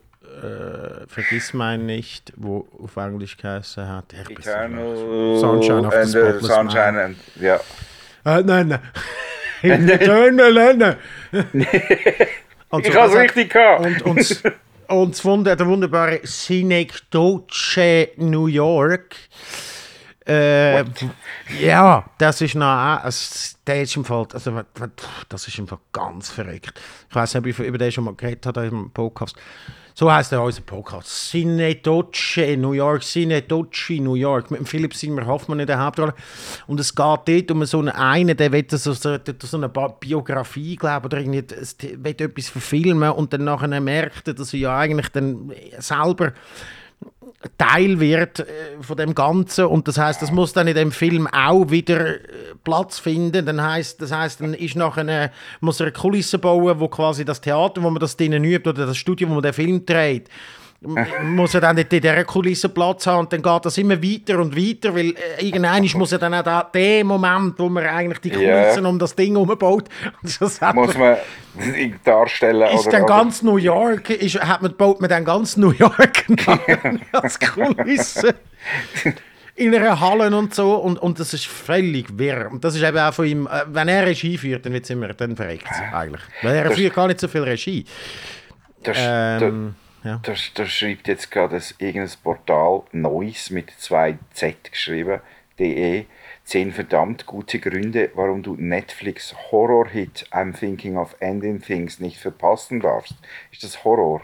[0.42, 4.06] äh, Vergiss mein nicht, wo auf Englisch geheißen hat.
[4.12, 5.38] Ich Eternal.
[5.38, 6.98] Sunshine of the uh, Spotless Sunshine Mind.
[6.98, 7.60] and, ja.
[8.24, 8.80] Äh, nein, nein.
[9.62, 11.66] Eternal, nein, nein.
[12.70, 13.86] Und Ich so, habe es richtig gehabt.
[13.86, 14.42] Und, und,
[14.88, 19.14] und Wunder, der wunderbare Synecdoche New York.
[20.30, 20.84] Äh,
[21.60, 24.60] ja, das ist noch, also, der ist im Fall, also,
[25.28, 26.80] das ist im Fall ganz verrückt.
[27.08, 29.34] Ich weiß nicht, ob ich über den schon mal geredet habe im Podcast.
[29.94, 31.30] So heißt er unser Podcast.
[31.30, 36.14] Synecdoche New York, Synecdoche New York, mit dem Philipp Simmer Hoffmann in der Hauptrolle.
[36.68, 40.76] Und es geht dort um so einen, einen der will so, so, so eine Biografie,
[40.76, 41.44] glaube oder irgendwie,
[41.98, 46.32] will etwas verfilmen und dann nachher merkt er, dass er ja eigentlich dann selber
[47.56, 48.44] Teil wird äh,
[48.82, 52.20] von dem Ganzen und das heißt, das muss dann in dem Film auch wieder äh,
[52.64, 53.46] Platz finden.
[53.46, 57.24] Dann heißt, das heißt, dann ist nachher eine, muss er eine Kulisse bauen, wo quasi
[57.24, 60.28] das Theater, wo man das drinnen übt oder das Studio, wo man den Film dreht,
[60.82, 64.38] muss er dann nicht in dieser Kulisse Platz haben und dann geht das immer weiter
[64.38, 68.18] und weiter, weil äh, irgendwann muss er dann auch da, der Moment, wo man eigentlich
[68.20, 68.62] die Ja.
[68.62, 69.88] Kulissen um das Ding umbaut,
[70.22, 70.60] Muss
[70.96, 71.16] man
[72.04, 72.62] darstellen.
[72.74, 75.72] ist oder, dann oder- ganz New York, ist, hat man, baut man dann ganz New
[75.72, 76.24] York
[77.12, 78.34] als Kulisse.
[79.56, 82.48] In einer Halle und so und, und das ist völlig wirr.
[82.50, 84.90] Und das ist eben auch von ihm, äh, wenn er Regie führt, dann wird es
[84.90, 86.22] immer, dann verreckt eigentlich.
[86.40, 87.84] Weil er führt gar nicht so viel Regie.
[88.82, 89.74] Das, Ähm,
[90.04, 90.20] ja.
[90.22, 95.20] da, da, schreibt jetzt gerade ein- irgendein Portal Neues mit zwei Z geschrieben,
[95.58, 96.04] de.
[96.42, 102.80] Zehn verdammt gute Gründe, warum du Netflix Horror-Hit I'm Thinking of Ending Things nicht verpassen
[102.80, 103.14] darfst.
[103.52, 104.22] Ist das Horror?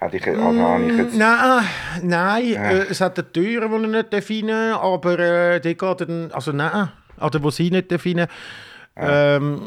[0.00, 1.64] Hatte ich, also ich jetzt, Nein,
[2.02, 6.32] nein äh, es hat eine Tür, die er nicht definieren aber äh, die geht dann,
[6.32, 6.88] also nein,
[7.20, 8.28] oder wo sie nicht definieren.
[8.96, 9.60] Ähm,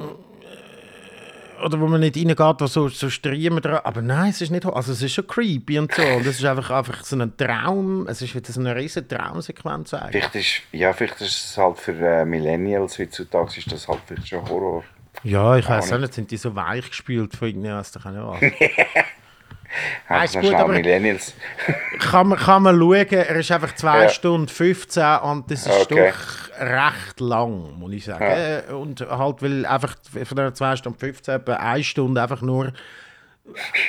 [1.64, 4.66] oder wo man nicht reingeht, wo so, so Striemen dran, aber nein, es ist nicht,
[4.66, 8.08] also es ist schon creepy und so, und es ist einfach, einfach so ein Traum,
[8.08, 10.24] es ist wieder so eine riesen Traumsequenz eigentlich.
[10.24, 14.28] vielleicht ist, ja, vielleicht ist es halt für äh, Millennials heutzutage ist das halt vielleicht
[14.28, 14.84] schon Horror.
[15.24, 15.94] Ja, ich weiß nicht.
[15.94, 18.40] auch nicht, sind die so weich gespielt von irgendwas, da kann ich auch.
[20.10, 21.34] Halt ist gut, aber- Millennials.
[22.00, 24.10] kann, man, kann man schauen, er ist einfach 2 Ja.
[24.10, 26.12] Stunden 15 und das ist Okay.
[26.12, 28.24] doch recht lang, muss ich sagen.
[28.24, 29.96] Äh, Und halt, weil einfach
[30.26, 32.74] von der 2 Stunden 15 etwa 1 Stunde einfach nur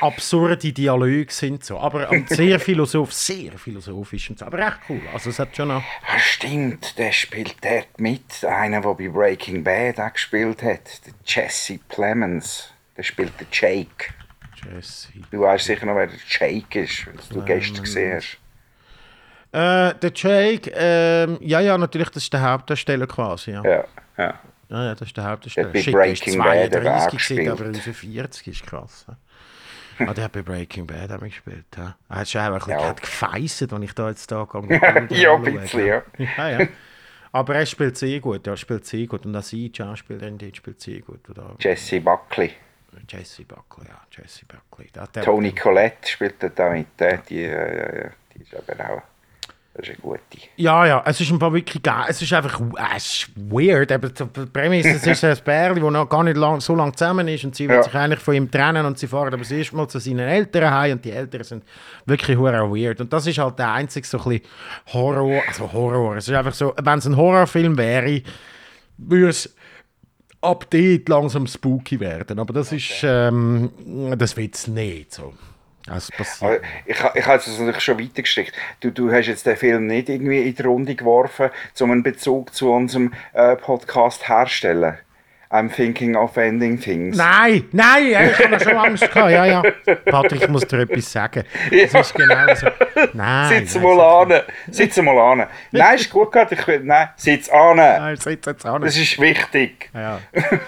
[0.00, 1.64] absurde Dialoge sind.
[1.64, 1.78] So.
[1.78, 4.46] Aber sehr philosoph, sehr philosophisch und so.
[4.46, 5.00] Aber echt cool.
[5.12, 5.82] Also es hat schon noch...
[6.06, 8.44] Ah, stimmt, der spielt dort mit.
[8.44, 11.06] Einer, der bei Breaking Bad auch gespielt hat.
[11.06, 12.70] Der Jesse Plemons.
[12.96, 14.12] Der spielt den Jake.
[14.72, 15.08] Jesse.
[15.30, 18.38] Du weißt sicher noch, wer der Jake ist, wenn du gestern gesehen hast.
[19.52, 23.52] Äh, der Jake, ähm, ja, ja, natürlich, das ist der Hauptdarsteller quasi.
[23.52, 23.84] Ja, ja,
[24.16, 24.34] Ja,
[24.68, 24.84] ja.
[24.84, 25.68] ja das ist der Hauptdarsteller.
[25.70, 27.96] Der Shit, Breaking Bad eben auch 32 gewesen, aber gespielt.
[27.96, 29.06] 45 ist krass.
[30.00, 31.66] Ah, der hat bei Breaking Bad auch gespielt.
[31.76, 31.94] Ja.
[32.08, 32.92] Er hat schon auch ein bisschen Ja.
[32.92, 36.02] gefeisset, als ich da jetzt da gegangen Ja, ein bisschen, ja.
[36.18, 36.68] ja, ja.
[37.30, 39.24] Aber er spielt sehr gut, er spielt sehr gut.
[39.24, 41.28] Und auch sie, die Schauspielerin, die spielt sehr gut.
[41.30, 41.54] Oder?
[41.60, 42.50] Jesse Buckley.
[43.08, 44.90] Jesse Buckley, ja, Jesse Buckley.
[44.94, 46.86] Der, der, Tony Collette spielt dort auch mit.
[47.00, 49.02] äh, Die, äh, ja, ja, die ist eben auch.
[49.76, 50.20] Das ist eine gute.
[50.54, 52.04] Ja, ja, es ist ein paar wirklich geil.
[52.08, 53.90] Es ist einfach äh, es ist weird.
[53.90, 57.26] Aber die Prämisse es ist ein Bärli, das noch gar nicht lang, so lange zusammen
[57.26, 57.82] ist und sie will Ja.
[57.82, 60.70] sich eigentlich von ihm trennen und sie fahren aber das erste Mal zu seinen Eltern
[60.72, 61.64] heim und die Eltern sind
[62.06, 63.00] wirklich hure weird.
[63.00, 64.46] Und das ist halt der einzige so ein bisschen
[64.92, 66.16] Horror, also Horror.
[66.18, 68.22] Es ist einfach so, wenn es ein Horrorfilm wäre,
[68.96, 69.56] würde es
[70.44, 72.38] ab dort langsam spooky werden.
[72.38, 73.70] Aber das ist, ähm,
[74.16, 75.32] das wird es nicht so.
[75.86, 76.62] Das passiert.
[76.86, 78.54] Ich, ich habe es natürlich schon weitergestrickt.
[78.80, 82.54] Du, du hast jetzt den Film nicht irgendwie in die Runde geworfen, um einen Bezug
[82.54, 84.98] zu unserem äh, Podcast herzustellen.
[85.54, 87.16] I'm thinking of ending things.
[87.16, 89.30] Nein, nein, ja, ich habe schon Angst gehabt.
[89.30, 89.62] Ja, ja.
[90.04, 91.44] Patrick, ich muss dir etwas sagen.
[91.70, 92.66] Das ist genau so.
[93.12, 93.48] Nein.
[93.60, 94.42] Sitz nein, mal an.
[94.68, 95.46] Sitz mal an.
[95.70, 97.76] Nein, ist gut will, nein, sitz an.
[97.76, 99.90] Nein, sitz jetzt auch Das ist wichtig.
[99.94, 100.18] Ja.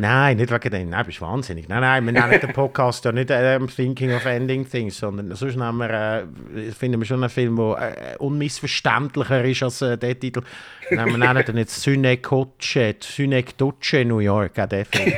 [0.00, 0.90] Nein, nicht wegen dem.
[0.90, 1.68] Nein, bist wahnsinnig.
[1.68, 5.56] Nein, nein, wir nennen den Podcast ja nicht ähm, Thinking of Ending Things, sondern sonst
[5.56, 10.18] nehmen wir, äh, finden wir schon einen Film, der äh, unmissverständlicher ist als äh, der
[10.18, 10.42] Titel.
[10.90, 15.12] Nein, wir nennen den jetzt Synecdoche, Synecdoche New York, auch der Film.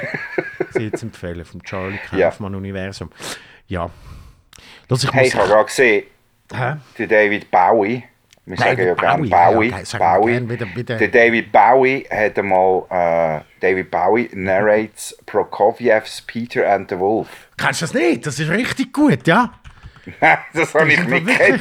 [0.70, 2.30] sie jetzt empfehlen, vom Charlie Ja.
[2.30, 3.10] Kaufmann-Universum.
[3.68, 3.90] Ja.
[4.88, 6.04] Das ich Hey, ich habe gerade gesehen,
[6.52, 7.06] Hä?
[7.06, 8.02] David Bowie,
[8.51, 10.32] wir sagen David ja gerne Bowie, ja, Bowie, sagen wir Bowie.
[10.32, 10.96] gern wieder- wieder.
[10.96, 17.28] Der David Bowie hat einmal, äh, David Bowie narrates Prokofievs Peter and the Wolf.
[17.57, 18.26] Kennst du das nicht?
[18.26, 19.53] Das ist richtig gut, ja?
[20.53, 21.61] das habe ich nicht gekannt.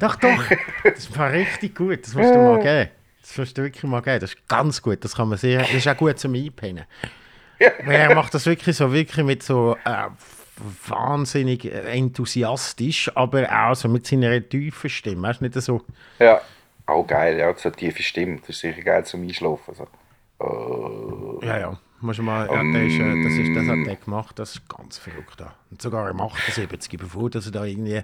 [0.00, 0.44] Doch, doch.
[0.84, 2.06] Das war richtig gut.
[2.06, 2.90] Das musst du mal geben.
[3.20, 4.20] Das musst du wirklich mal geben.
[4.20, 5.02] Das ist ganz gut.
[5.04, 5.58] Das kann man sehr.
[5.60, 6.84] Das ist auch gut zum Einpennen.
[7.84, 9.90] Weil er macht das wirklich so wirklich mit so äh,
[10.86, 15.28] wahnsinnig enthusiastisch, aber auch so mit seiner tiefen Stimme.
[15.28, 15.82] Weißt du, nicht so.
[16.18, 16.40] Ja.
[16.86, 18.38] Oh geil, ja, so tiefe Stimme.
[18.40, 19.74] Das ist sicher geil zum Einschlafen.
[19.74, 19.86] So.
[20.44, 21.40] Oh.
[21.42, 21.78] Ja, ja.
[22.00, 24.68] Musst du mal, ja, der ist, äh, das, ist, das hat er gemacht, das ist
[24.68, 25.42] ganz verrückt.
[25.70, 28.02] Und sogar im 78, bevor dass er da irgendwie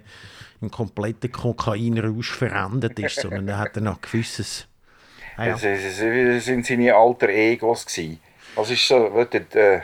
[0.60, 4.66] im kompletten Kokainrausch verendet ist, sondern er hat dann noch gewisses.
[5.36, 5.52] Ah, ja.
[5.52, 8.18] Das, das, das sind seine alter Egos gewesen.
[8.56, 9.82] Was ist so, äh, er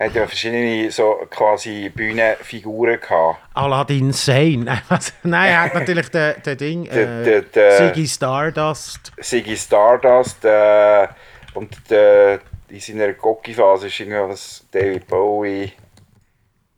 [0.00, 3.38] hat ja verschiedene so quasi Bühnenfiguren gehabt.
[3.54, 4.64] Aladdin Sane.
[5.22, 6.86] Nein, er hat natürlich den, den Ding.
[6.86, 9.12] Äh, der- der- Ziggy Stardust.
[9.20, 11.06] Siggy Stardust äh,
[11.54, 12.34] und äh,
[12.68, 15.72] in seiner Gocki-Phase ist irgendwas David Bowie,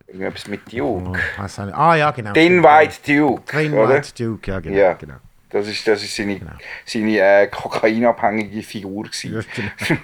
[0.09, 1.11] irgendwas mit Duke.
[1.11, 1.59] Nicht.
[1.75, 2.33] Ah, ja, genau.
[2.33, 3.89] Thin White Duke, oder?
[3.91, 4.77] White Duke, ja, genau.
[4.77, 4.93] Ja.
[4.95, 5.15] genau.
[5.51, 6.41] Das ist, das ist seine,
[6.87, 9.05] seine äh, kokainabhängige Figur.
[9.05, 9.45] Ja, Gewesen.
[9.87, 10.01] genau.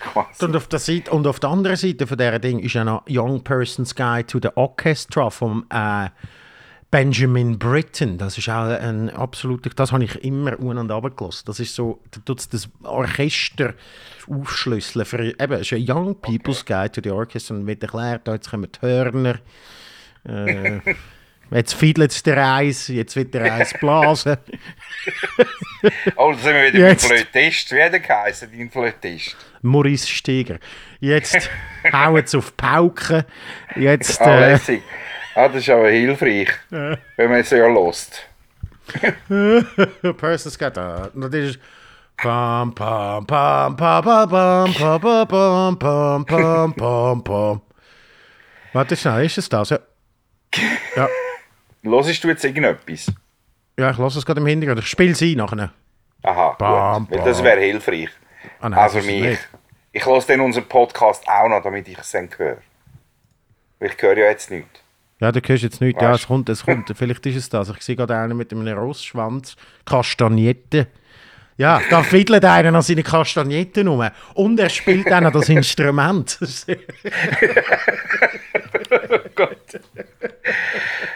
[0.00, 0.44] Quasi.
[0.44, 3.04] Und auf, der Seite, und auf der anderen Seite von dieser Ding ist ja noch
[3.08, 6.08] Young Person's Guide to the Orchestra vom äh,
[6.90, 8.18] Benjamin Britten.
[8.18, 11.44] Das ist auch ein absoluter, das habe ich immer un- und runtergelassen.
[11.46, 13.74] Das ist so, da tut das Orchester
[14.28, 15.04] aufschlüsseln.
[15.04, 18.34] Für, eben, es ist ein Young People's Guide to the Orchestra und wird erklärt, da
[18.34, 19.36] jetzt kommen die Hörner,
[20.24, 20.80] äh,
[21.50, 24.36] jetzt fiedelt der Eis, jetzt wird der Eis blasen.
[26.16, 27.08] Oh, da sind wir wieder Jetzt.
[27.08, 27.70] beim Flötist.
[27.72, 29.36] Wie hat er geheißen, dein Flötist?
[29.62, 30.58] Maurice Steger.
[30.98, 31.48] Jetzt
[31.92, 33.22] hauen sie auf Pauken.
[33.76, 34.82] Jetzt, Ah, äh, lässig.
[35.36, 36.98] Ah, das ist aber hilfreich, wenn
[37.30, 38.26] man es ja lässt.
[40.16, 40.80] Person's Guide.
[40.80, 41.58] ah, Das ist.
[42.16, 47.60] Pam, pam, pam, pam, pam, pam, pam, pam, pam, pam, pam, pam, pam.
[48.72, 49.70] Warte schnell, ist es das?
[49.70, 49.78] Ja,
[50.96, 51.08] ja,
[51.90, 53.12] Hörst du jetzt irgendetwas?
[53.78, 54.80] ja ich lasse es gerade im Hintergrund.
[54.80, 55.70] Ich spiele sie nachher.
[56.22, 57.18] Aha, Bam, gut.
[57.18, 57.46] Weil das bam.
[57.46, 58.08] wäre hilfreich.
[58.60, 59.20] Ah, nein, also mich.
[59.22, 59.48] nicht.
[59.92, 62.58] Ich höre dann unseren Podcast auch noch, damit ich es dann höre.
[63.78, 64.66] Weil ich höre ja jetzt nicht.
[65.20, 66.02] Ja, du hörst jetzt nichts.
[66.02, 66.22] Ja, Weißt.
[66.22, 66.92] es kommt, es kommt.
[66.96, 67.70] Vielleicht ist es das.
[67.70, 70.86] Ich sehe gerade einen mit einem Rossschwanz, Kastagnetten.
[71.58, 74.06] Ja, da fiedelt einer an seine Kastagnetten rum.
[74.34, 76.38] Und er spielt dann das Instrument.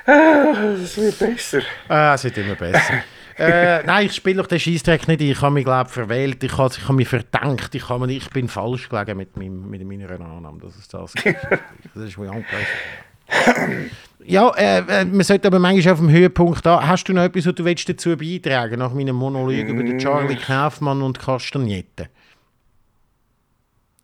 [0.07, 1.63] Das wird besser.
[1.89, 3.03] Ah, es wird immer besser.
[3.39, 5.21] äh, nein, ich spiele doch den Scheissdreck nicht.
[5.21, 6.43] Ich habe mich, glaube verwählt.
[6.43, 7.75] Ich habe, ich habe mich verdankt.
[7.75, 10.59] Ich, habe, ich bin falsch gelegen mit, meinem, mit meiner Annahme.
[10.63, 11.13] Das ist das.
[11.15, 13.91] Das ist Young Person.
[14.25, 16.87] Ja, äh, äh, man sollte aber manchmal auf dem Höhepunkt da.
[16.87, 20.37] Hast du noch etwas, was du willst dazu beitragen nach meinem Monolog über den Charlie
[20.37, 22.09] Kaufmann und Kastagnetten?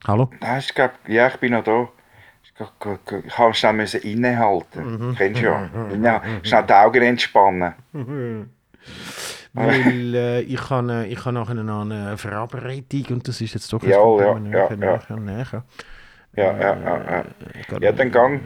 [0.06, 0.30] Hallo?
[0.40, 1.88] Nein, ich glaub, ja, ich bin noch da.
[2.58, 5.14] Ich habe schnell müssen innehalten.
[5.18, 5.68] Kennst du ja.
[6.02, 6.22] ja.
[6.42, 7.74] Schnell die Augen entspannen.
[9.52, 13.72] Weil äh, ich habe äh, ich habe nachher noch eine Verabredung und das ist jetzt
[13.72, 15.64] doch Ja, kommt ja, ja, ja.
[16.36, 16.76] Ja, ja, ja.
[16.76, 17.24] ja.
[17.68, 18.40] Kann- Ja, dann gang.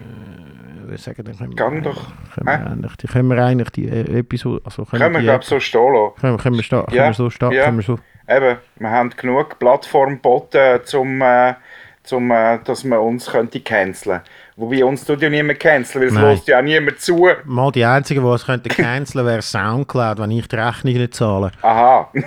[0.96, 2.12] Sagen, dann können wir, Gang doch.
[2.34, 4.60] Können wir, eigentlich, die können wir eigentlich die Episode.
[4.64, 6.14] Also können, Können wir, glaube so stehen lassen.
[6.20, 7.64] können, können wir, sta- können Ja, wir so ja.
[7.64, 7.98] Können wir so,
[8.28, 11.54] Eben, wir haben genug Plattform geboten, zum, äh,
[12.02, 14.20] zum, äh, dass man uns könnte canceln
[14.60, 17.26] Wobei uns tut ja niemand canceln, weil es lässt ja auch niemand zu.
[17.44, 21.50] mal die Einzigen, die es könnten canceln, wäre Soundcloud, wenn ich die Rechnung nicht zahle.
[21.62, 22.10] Aha.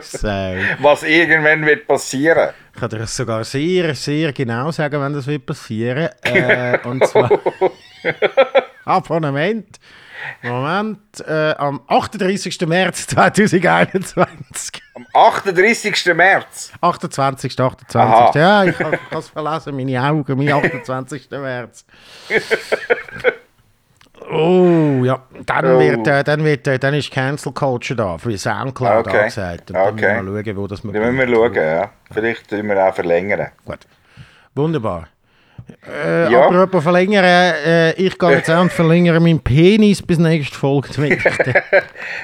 [0.00, 0.28] So.
[0.80, 2.50] Was irgendwann wird passieren.
[2.74, 6.10] Ich kann dir das sogar sehr, sehr genau sagen, wenn das wird passieren.
[6.22, 7.30] Äh, und zwar.
[8.84, 9.78] Abonnement.
[10.42, 10.98] Moment.
[11.26, 12.60] Äh, am 38.
[12.66, 14.82] März 2021.
[14.94, 16.14] Am 38.
[16.14, 16.72] März.
[16.80, 17.52] 28.
[17.60, 17.94] 28.
[17.96, 18.30] Aha.
[18.34, 21.30] Ja, ich habe es verlassen, meine Augen, mein 28.
[21.30, 21.84] März.
[24.30, 25.22] Oh, ja.
[25.46, 25.78] Dann, Oh.
[25.80, 29.18] Wird, äh, dann, wird, äh, dann ist Cancel Culture da, für Soundcloud Okay.
[29.18, 29.70] angesagt.
[29.70, 30.22] Und dann Okay.
[30.22, 31.90] müssen wir schauen, wo das Da müssen wir schauen, ja.
[32.12, 33.48] Vielleicht tun wir auch verlängern.
[33.64, 33.78] Gut.
[34.54, 35.08] Wunderbar.
[35.86, 36.46] Äh, Ja.
[36.46, 40.88] Apropos verlängern, äh, ich gehe jetzt auch und verlängere meinen Penis bis nächste Folge.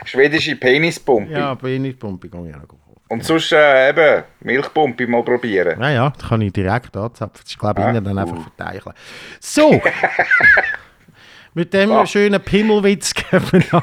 [0.05, 1.33] Schwedische Penispumpe.
[1.33, 2.79] ja, Penispumpe gehe ich auch noch.
[3.09, 5.81] Und sonst äh, eben Milchpumpe mal probieren.
[5.81, 7.41] Ja, ja, das kann ich direkt anzapfen.
[7.43, 8.21] Das ist, glaube ich, Ah, innen dann cool.
[8.23, 8.95] einfach verteilen.
[9.41, 9.81] So.
[11.55, 12.05] Mit dem Ah.
[12.07, 13.83] schönen Pimmelwitz geben wir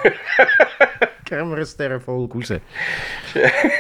[1.24, 2.52] gehen wir aus dieser Folge raus.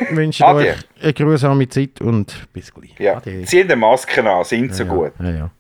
[0.10, 2.96] Ich wünsche euch eine grusame Zeit und bis gleich.
[2.98, 3.18] Ja.
[3.18, 3.44] Ade.
[3.44, 5.12] Zieh die Masken an, sind so ja, gut.
[5.20, 5.52] Ja, ja.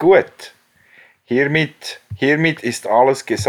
[0.00, 0.54] Gut.
[1.26, 3.48] Hiermit, hiermit ist alles gesagt.